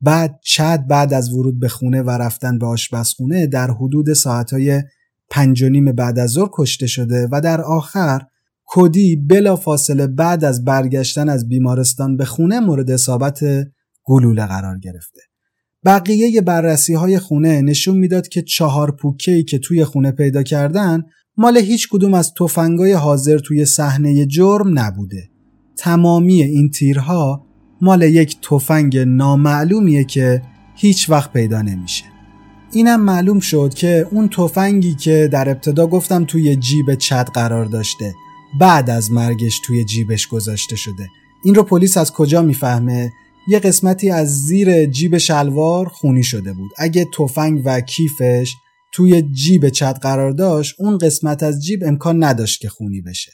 بعد 0.00 0.40
چد 0.42 0.86
بعد 0.86 1.14
از 1.14 1.32
ورود 1.32 1.60
به 1.60 1.68
خونه 1.68 2.02
و 2.02 2.10
رفتن 2.10 2.58
به 2.58 2.66
آشپزخونه 2.66 3.46
در 3.46 3.70
حدود 3.70 4.12
ساعتهای 4.12 4.82
پنج 5.30 5.62
و 5.62 5.68
نیم 5.68 5.92
بعد 5.92 6.18
از 6.18 6.30
ظهر 6.30 6.48
کشته 6.52 6.86
شده 6.86 7.28
و 7.32 7.40
در 7.40 7.60
آخر 7.60 8.22
کودی 8.66 9.16
بلا 9.16 9.56
فاصله 9.56 10.06
بعد 10.06 10.44
از 10.44 10.64
برگشتن 10.64 11.28
از 11.28 11.48
بیمارستان 11.48 12.16
به 12.16 12.24
خونه 12.24 12.60
مورد 12.60 12.90
اصابت 12.90 13.40
گلوله 14.04 14.46
قرار 14.46 14.78
گرفته. 14.78 15.20
بقیه 15.84 16.40
بررسی 16.40 16.94
های 16.94 17.18
خونه 17.18 17.62
نشون 17.62 17.98
می‌داد 17.98 18.28
که 18.28 18.42
چهار 18.42 18.90
پوکه‌ای 18.90 19.44
که 19.44 19.58
توی 19.58 19.84
خونه 19.84 20.12
پیدا 20.12 20.42
کردن 20.42 21.02
مال 21.36 21.56
هیچ 21.56 21.88
کدوم 21.88 22.14
از 22.14 22.32
تفنگای 22.34 22.92
حاضر 22.92 23.38
توی 23.38 23.64
صحنه 23.64 24.26
جرم 24.26 24.78
نبوده. 24.78 25.28
تمامی 25.78 26.42
این 26.42 26.70
تیرها 26.70 27.46
مال 27.80 28.02
یک 28.02 28.36
تفنگ 28.40 28.98
نامعلومیه 28.98 30.04
که 30.04 30.42
هیچ 30.76 31.10
وقت 31.10 31.32
پیدا 31.32 31.62
نمیشه. 31.62 32.04
اینم 32.72 33.00
معلوم 33.00 33.40
شد 33.40 33.74
که 33.74 34.06
اون 34.10 34.28
تفنگی 34.28 34.94
که 34.94 35.28
در 35.32 35.48
ابتدا 35.48 35.86
گفتم 35.86 36.24
توی 36.24 36.56
جیب 36.56 36.94
چد 36.94 37.28
قرار 37.34 37.64
داشته 37.64 38.14
بعد 38.60 38.90
از 38.90 39.12
مرگش 39.12 39.60
توی 39.64 39.84
جیبش 39.84 40.26
گذاشته 40.26 40.76
شده. 40.76 41.08
این 41.44 41.54
رو 41.54 41.62
پلیس 41.62 41.96
از 41.96 42.12
کجا 42.12 42.42
می‌فهمه؟ 42.42 43.12
یه 43.48 43.58
قسمتی 43.58 44.10
از 44.10 44.44
زیر 44.44 44.86
جیب 44.86 45.18
شلوار 45.18 45.86
خونی 45.88 46.22
شده 46.22 46.52
بود. 46.52 46.70
اگه 46.78 47.06
تفنگ 47.18 47.62
و 47.64 47.80
کیفش 47.80 48.54
توی 48.96 49.22
جیب 49.22 49.68
چت 49.68 49.98
قرار 50.02 50.30
داشت 50.30 50.74
اون 50.78 50.98
قسمت 50.98 51.42
از 51.42 51.64
جیب 51.64 51.84
امکان 51.84 52.24
نداشت 52.24 52.60
که 52.60 52.68
خونی 52.68 53.00
بشه 53.00 53.32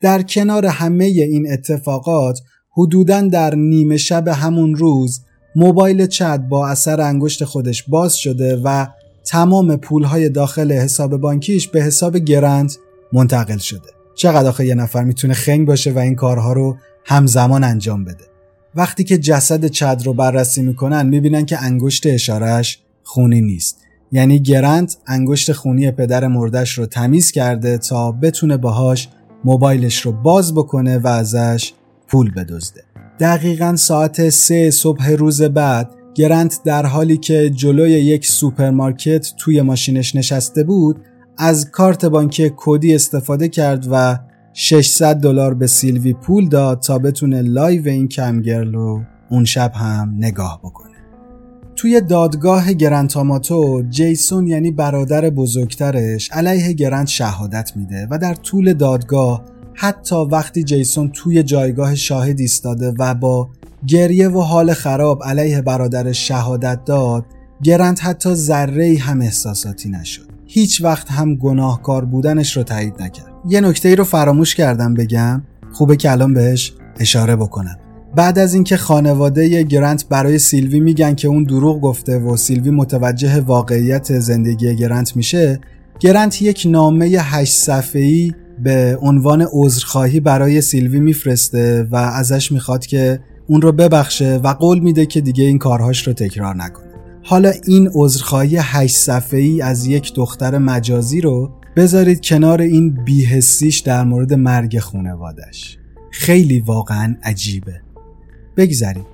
در 0.00 0.22
کنار 0.22 0.66
همه 0.66 1.04
این 1.04 1.52
اتفاقات 1.52 2.40
حدودا 2.76 3.20
در 3.20 3.54
نیمه 3.54 3.96
شب 3.96 4.28
همون 4.28 4.74
روز 4.74 5.20
موبایل 5.56 6.06
چت 6.06 6.40
با 6.48 6.68
اثر 6.68 7.00
انگشت 7.00 7.44
خودش 7.44 7.84
باز 7.88 8.16
شده 8.16 8.60
و 8.64 8.86
تمام 9.26 9.76
پولهای 9.76 10.28
داخل 10.28 10.72
حساب 10.72 11.16
بانکیش 11.16 11.68
به 11.68 11.82
حساب 11.82 12.16
گرند 12.16 12.72
منتقل 13.12 13.58
شده 13.58 13.97
چقدر 14.18 14.48
آخه 14.48 14.66
یه 14.66 14.74
نفر 14.74 15.04
می‌تونه 15.04 15.34
خنگ 15.34 15.66
باشه 15.66 15.92
و 15.92 15.98
این 15.98 16.14
کارها 16.14 16.52
رو 16.52 16.76
همزمان 17.04 17.64
انجام 17.64 18.04
بده 18.04 18.24
وقتی 18.74 19.04
که 19.04 19.18
جسد 19.18 19.66
چد 19.66 20.02
رو 20.04 20.12
بررسی 20.12 20.62
می‌کنن 20.62 21.06
می‌بینن 21.06 21.44
که 21.46 21.62
انگشت 21.62 22.06
اشارهش 22.06 22.78
خونی 23.02 23.40
نیست 23.40 23.78
یعنی 24.12 24.40
گرنت 24.40 24.96
انگشت 25.06 25.52
خونی 25.52 25.90
پدر 25.90 26.26
مردش 26.26 26.78
رو 26.78 26.86
تمیز 26.86 27.30
کرده 27.30 27.78
تا 27.78 28.12
بتونه 28.12 28.56
باهاش 28.56 29.08
موبایلش 29.44 30.00
رو 30.00 30.12
باز 30.12 30.54
بکنه 30.54 30.98
و 30.98 31.06
ازش 31.06 31.72
پول 32.08 32.30
بدزده. 32.30 32.82
دقیقا 33.20 33.76
ساعت 33.76 34.28
سه 34.28 34.70
صبح 34.70 35.10
روز 35.10 35.42
بعد 35.42 35.90
گرنت 36.14 36.60
در 36.64 36.86
حالی 36.86 37.16
که 37.16 37.50
جلوی 37.50 37.90
یک 37.90 38.26
سوپرمارکت 38.26 39.26
توی 39.38 39.62
ماشینش 39.62 40.16
نشسته 40.16 40.64
بود 40.64 40.96
از 41.38 41.70
کارت 41.70 42.04
بانکی 42.04 42.50
کودی 42.50 42.94
استفاده 42.94 43.48
کرد 43.48 43.88
و 43.90 44.18
600 44.52 45.16
دلار 45.16 45.54
به 45.54 45.66
سیلوی 45.66 46.12
پول 46.12 46.48
داد 46.48 46.80
تا 46.80 46.98
بتونه 46.98 47.42
live 47.42 47.88
این 47.88 48.08
cam 48.08 48.35
girl 48.35 48.72
رو 48.72 49.02
اون 49.30 49.44
شب 49.44 49.72
هم 49.74 50.14
نگاه 50.18 50.60
بکنه. 50.64 50.88
توی 51.76 52.00
دادگاه 52.00 52.72
گرنتاماتو 52.72 53.82
جیسون 53.90 54.46
یعنی 54.46 54.70
برادر 54.70 55.30
بزرگترش 55.30 56.30
علیه 56.32 56.72
گرنت 56.72 57.08
شهادت 57.08 57.72
میده 57.76 58.06
و 58.10 58.18
در 58.18 58.34
طول 58.34 58.74
دادگاه 58.74 59.44
حتی 59.74 60.16
وقتی 60.16 60.62
جیسون 60.62 61.10
توی 61.10 61.42
جایگاه 61.42 61.94
شاهد 61.94 62.40
ایستاده 62.40 62.94
و 62.98 63.14
با 63.14 63.48
گریه 63.86 64.28
و 64.28 64.40
حال 64.40 64.72
خراب 64.72 65.24
علیه 65.24 65.62
برادرش 65.62 66.28
شهادت 66.28 66.84
داد 66.84 67.24
گرنت 67.62 68.04
حتی 68.04 68.34
ذره 68.34 68.96
هم 69.00 69.20
احساساتی 69.20 69.90
نشد 69.90 70.37
هیچ 70.50 70.84
وقت 70.84 71.10
هم 71.10 71.36
گناهکار 71.36 72.04
بودنش 72.04 72.56
رو 72.56 72.62
تایید 72.62 73.02
نکرد. 73.02 73.32
یه 73.48 73.60
نکته 73.60 73.88
ای 73.88 73.96
رو 73.96 74.04
فراموش 74.04 74.54
کردم 74.54 74.94
بگم 74.94 75.42
خوبه 75.72 75.96
که 75.96 76.10
الان 76.10 76.34
بهش 76.34 76.72
اشاره 77.00 77.36
بکنم. 77.36 77.76
بعد 78.16 78.38
از 78.38 78.54
اینکه 78.54 78.76
خانواده 78.76 79.62
گرنت 79.62 80.08
برای 80.08 80.38
سیلوی 80.38 80.80
میگن 80.80 81.14
که 81.14 81.28
اون 81.28 81.42
دروغ 81.42 81.80
گفته 81.80 82.18
و 82.18 82.36
سیلوی 82.36 82.70
متوجه 82.70 83.40
واقعیت 83.40 84.18
زندگی 84.18 84.76
گرنت 84.76 85.16
میشه 85.16 85.60
گرنت 86.00 86.42
یک 86.42 86.66
نامه 86.70 87.06
هشت 87.06 87.54
صفحه‌ای 87.54 88.32
به 88.62 88.98
عنوان 89.02 89.46
عذرخواهی 89.52 90.20
برای 90.20 90.60
سیلوی 90.60 91.00
میفرسته 91.00 91.88
و 91.90 91.96
ازش 91.96 92.52
می‌خواد 92.52 92.86
که 92.86 93.20
اون 93.46 93.62
رو 93.62 93.72
ببخشه 93.72 94.36
و 94.36 94.48
قول 94.48 94.78
میده 94.78 95.06
که 95.06 95.20
دیگه 95.20 95.44
این 95.44 95.58
کارهاش 95.58 96.06
رو 96.06 96.12
تکرار 96.12 96.56
نکنه. 96.56 96.87
حالا 97.30 97.52
این 97.66 97.90
عذرخواهی 97.94 98.56
هشت 98.60 98.96
صفحه‌ای 98.96 99.62
از 99.62 99.86
یک 99.86 100.14
دختر 100.14 100.58
مجازی 100.58 101.20
رو 101.20 101.50
بذارید 101.76 102.20
کنار 102.20 102.60
این 102.60 103.04
بیهستیش 103.04 103.78
در 103.78 104.04
مورد 104.04 104.34
مرگ 104.34 104.78
خونوادش 104.78 105.78
خیلی 106.10 106.60
واقعا 106.60 107.16
عجیبه. 107.22 107.80
بگذریم 108.56 109.06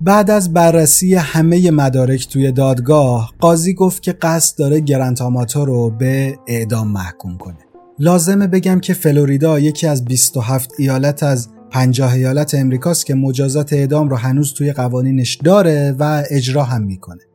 بعد 0.00 0.30
از 0.30 0.52
بررسی 0.52 1.14
همه 1.14 1.70
مدارک 1.70 2.28
توی 2.28 2.52
دادگاه 2.52 3.32
قاضی 3.40 3.74
گفت 3.74 4.02
که 4.02 4.12
قصد 4.12 4.58
داره 4.58 4.80
گرانت 4.80 5.22
آماتو 5.22 5.64
رو 5.64 5.90
به 5.90 6.38
اعدام 6.46 6.88
محکوم 6.88 7.38
کنه. 7.38 7.58
لازمه 7.98 8.46
بگم 8.46 8.80
که 8.80 8.94
فلوریدا 8.94 9.58
یکی 9.58 9.86
از 9.86 10.04
27 10.04 10.70
ایالت 10.78 11.22
از 11.22 11.48
50 11.70 12.12
ایالت 12.12 12.54
امریکاست 12.54 13.06
که 13.06 13.14
مجازات 13.14 13.72
اعدام 13.72 14.08
رو 14.08 14.16
هنوز 14.16 14.54
توی 14.54 14.72
قوانینش 14.72 15.34
داره 15.44 15.96
و 15.98 16.22
اجرا 16.30 16.64
هم 16.64 16.82
می‌کنه. 16.82 17.31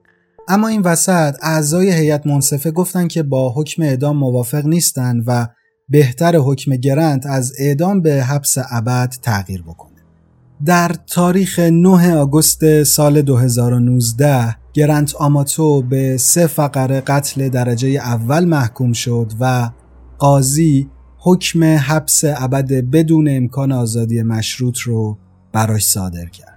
اما 0.47 0.67
این 0.67 0.81
وسط 0.81 1.35
اعضای 1.41 1.91
هیئت 1.91 2.27
منصفه 2.27 2.71
گفتن 2.71 3.07
که 3.07 3.23
با 3.23 3.53
حکم 3.55 3.83
اعدام 3.83 4.17
موافق 4.17 4.65
نیستن 4.65 5.23
و 5.27 5.47
بهتر 5.89 6.35
حکم 6.35 6.75
گرنت 6.75 7.25
از 7.25 7.53
اعدام 7.59 8.01
به 8.01 8.23
حبس 8.23 8.57
ابد 8.71 9.13
تغییر 9.21 9.61
بکنه 9.61 9.97
در 10.65 10.91
تاریخ 11.07 11.59
9 11.59 12.15
آگوست 12.15 12.83
سال 12.83 13.21
2019 13.21 14.55
گرنت 14.73 15.15
آماتو 15.15 15.81
به 15.81 16.17
سه 16.17 16.47
فقره 16.47 17.01
قتل 17.01 17.49
درجه 17.49 17.87
اول 17.87 18.45
محکوم 18.45 18.93
شد 18.93 19.31
و 19.39 19.69
قاضی 20.17 20.89
حکم 21.17 21.63
حبس 21.63 22.21
ابد 22.23 22.73
بدون 22.73 23.27
امکان 23.29 23.71
آزادی 23.71 24.23
مشروط 24.23 24.79
رو 24.79 25.17
براش 25.53 25.85
صادر 25.85 26.25
کرد. 26.25 26.56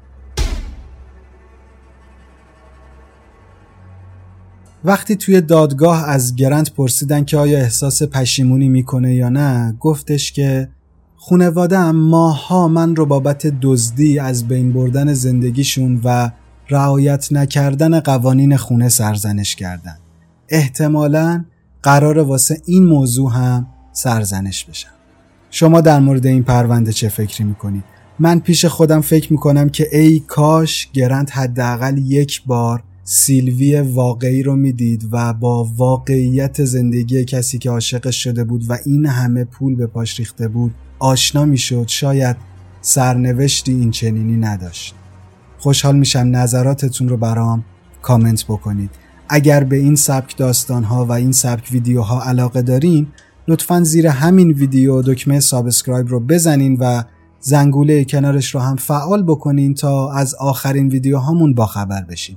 وقتی 4.84 5.16
توی 5.16 5.40
دادگاه 5.40 6.08
از 6.08 6.36
گرنت 6.36 6.70
پرسیدن 6.70 7.24
که 7.24 7.36
آیا 7.36 7.58
احساس 7.58 8.02
پشیمونی 8.02 8.68
می‌کنه 8.68 9.14
یا 9.14 9.28
نه 9.28 9.76
گفتش 9.80 10.32
که 10.32 10.68
خونواده 11.16 11.90
ماها 11.90 12.68
من 12.68 12.96
رو 12.96 13.06
بابت 13.06 13.46
دزدی 13.46 14.18
از 14.18 14.48
بین 14.48 14.72
بردن 14.72 15.12
زندگیشون 15.14 16.00
و 16.04 16.30
رعایت 16.70 17.32
نکردن 17.32 18.00
قوانین 18.00 18.56
خونه 18.56 18.88
سرزنش 18.88 19.56
کردن. 19.56 19.96
احتمالا 20.48 21.44
قرار 21.82 22.18
واسه 22.18 22.62
این 22.66 22.86
موضوع 22.86 23.32
هم 23.32 23.66
سرزنش 23.92 24.64
بشم. 24.64 24.90
شما 25.50 25.80
در 25.80 26.00
مورد 26.00 26.26
این 26.26 26.42
پرونده 26.42 26.92
چه 26.92 27.08
فکری 27.08 27.44
می‌کنید؟ 27.44 27.84
من 28.18 28.40
پیش 28.40 28.64
خودم 28.64 29.00
فکر 29.00 29.32
می‌کنم 29.32 29.68
که 29.68 29.88
ای 29.92 30.20
کاش 30.20 30.88
گرند 30.92 31.30
حداقل 31.30 31.98
یک 31.98 32.42
بار 32.46 32.82
سیلوی 33.12 33.80
واقعی 33.80 34.42
رو 34.42 34.56
می‌دید 34.56 35.08
و 35.12 35.32
با 35.32 35.64
واقعیت 35.76 36.64
زندگی 36.64 37.24
کسی 37.24 37.58
که 37.58 37.70
عاشقش 37.70 38.22
شده 38.22 38.44
بود 38.44 38.64
و 38.68 38.78
این 38.86 39.06
همه 39.06 39.44
پول 39.44 39.74
به 39.74 39.86
پاش 39.86 40.18
ریخته 40.18 40.48
بود 40.48 40.74
آشنا 40.98 41.44
می‌شد 41.44 41.84
شاید 41.88 42.36
سرنوشتی 42.80 43.72
این 43.72 43.90
چنینی 43.90 44.36
نداشت. 44.36 44.94
خوشحال 45.58 45.96
میشم 45.96 46.28
نظراتتون 46.32 47.08
رو 47.08 47.16
برام 47.16 47.64
کامنت 48.02 48.44
بکنید. 48.44 48.90
اگر 49.28 49.64
به 49.64 49.76
این 49.76 49.96
سبک 49.96 50.36
داستانها 50.36 51.06
و 51.06 51.12
این 51.12 51.32
سبک 51.32 51.68
ویدیوها 51.72 52.22
علاقه 52.22 52.62
دارین 52.62 53.06
لطفا 53.48 53.84
زیر 53.84 54.06
همین 54.06 54.50
ویدیو 54.50 55.02
دکمه 55.02 55.40
subscribe 55.40 56.08
رو 56.08 56.20
بزنین 56.20 56.76
و 56.80 57.02
زنگوله 57.40 58.04
کنارش 58.04 58.54
رو 58.54 58.60
هم 58.60 58.76
فعال 58.76 59.22
بکنین 59.22 59.74
تا 59.74 60.12
از 60.12 60.34
آخرین 60.34 60.88
ویدیوهامون 60.88 61.54
باخبر 61.54 62.02
بشین. 62.02 62.36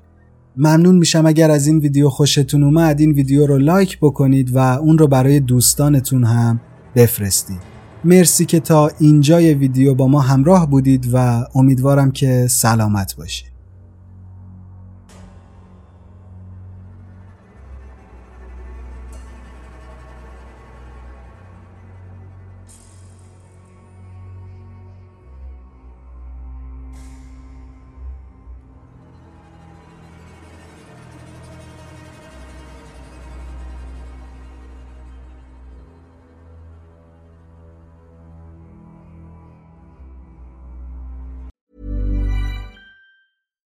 ممنون 0.58 0.96
میشم 0.96 1.26
اگر 1.26 1.52
از 1.52 1.68
این 1.68 1.80
ویدیو 1.80 2.10
خوشتون 2.10 2.64
اومد 2.64 3.00
این 3.00 3.12
ویدیو 3.12 3.46
رو 3.46 3.58
لایک 3.58 3.98
بکنید 4.02 4.56
و 4.56 4.58
اون 4.58 4.98
رو 4.98 5.08
برای 5.08 5.40
دوستانتون 5.40 6.24
هم 6.24 6.62
بفرستید. 6.96 7.60
مرسی 8.04 8.46
که 8.46 8.60
تا 8.60 8.92
اینجای 9.00 9.54
ویدیو 9.54 9.94
با 9.94 10.08
ما 10.08 10.22
همراه 10.22 10.70
بودید 10.70 11.10
و 11.14 11.44
امیدوارم 11.56 12.12
که 12.12 12.48
سلامت 12.50 13.16
باشید. 13.16 13.53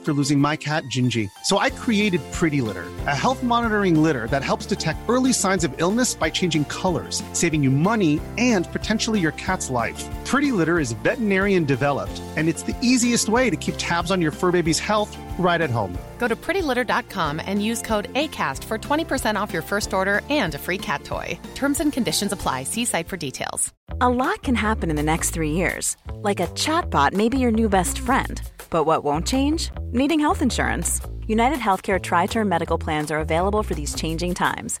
after 0.00 0.14
losing 0.14 0.38
my 0.38 0.56
cat, 0.56 0.84
Gingy. 0.84 1.30
So 1.44 1.58
I 1.58 1.68
created 1.68 2.22
Pretty 2.32 2.62
Litter, 2.62 2.86
a 3.06 3.14
health 3.14 3.42
monitoring 3.42 4.02
litter 4.02 4.26
that 4.28 4.42
helps 4.42 4.64
detect 4.64 4.98
early 5.08 5.32
signs 5.32 5.62
of 5.62 5.74
illness 5.76 6.14
by 6.14 6.30
changing 6.30 6.64
colors, 6.66 7.22
saving 7.34 7.62
you 7.62 7.70
money 7.70 8.18
and 8.38 8.66
potentially 8.72 9.20
your 9.20 9.32
cat's 9.32 9.68
life. 9.68 10.08
Pretty 10.24 10.52
Litter 10.52 10.78
is 10.78 10.92
veterinarian 10.92 11.66
developed, 11.66 12.22
and 12.36 12.48
it's 12.48 12.62
the 12.62 12.74
easiest 12.80 13.28
way 13.28 13.50
to 13.50 13.56
keep 13.56 13.74
tabs 13.76 14.10
on 14.10 14.22
your 14.22 14.32
fur 14.32 14.50
baby's 14.50 14.78
health 14.78 15.14
right 15.38 15.60
at 15.60 15.70
home. 15.70 15.96
Go 16.18 16.28
to 16.28 16.36
prettylitter.com 16.36 17.40
and 17.44 17.64
use 17.64 17.82
code 17.82 18.12
ACAST 18.14 18.64
for 18.64 18.78
20% 18.78 19.40
off 19.40 19.52
your 19.52 19.62
first 19.62 19.92
order 19.92 20.22
and 20.30 20.54
a 20.54 20.58
free 20.58 20.78
cat 20.78 21.04
toy. 21.04 21.38
Terms 21.54 21.80
and 21.80 21.92
conditions 21.92 22.32
apply. 22.32 22.64
See 22.64 22.84
site 22.84 23.08
for 23.08 23.16
details. 23.16 23.72
A 24.00 24.08
lot 24.08 24.42
can 24.42 24.54
happen 24.54 24.88
in 24.88 24.96
the 24.96 25.02
next 25.02 25.30
three 25.30 25.52
years. 25.52 25.96
Like 26.14 26.40
a 26.40 26.46
chatbot 26.48 27.12
may 27.12 27.28
be 27.28 27.38
your 27.38 27.50
new 27.50 27.68
best 27.68 27.98
friend. 27.98 28.40
But 28.70 28.84
what 28.84 29.04
won't 29.04 29.26
change? 29.26 29.70
Needing 29.92 30.20
health 30.20 30.42
insurance. 30.42 31.00
United 31.26 31.58
Healthcare 31.58 32.00
Tri 32.00 32.26
Term 32.26 32.48
Medical 32.48 32.78
Plans 32.78 33.10
are 33.10 33.18
available 33.18 33.62
for 33.62 33.74
these 33.74 33.94
changing 33.94 34.34
times 34.34 34.80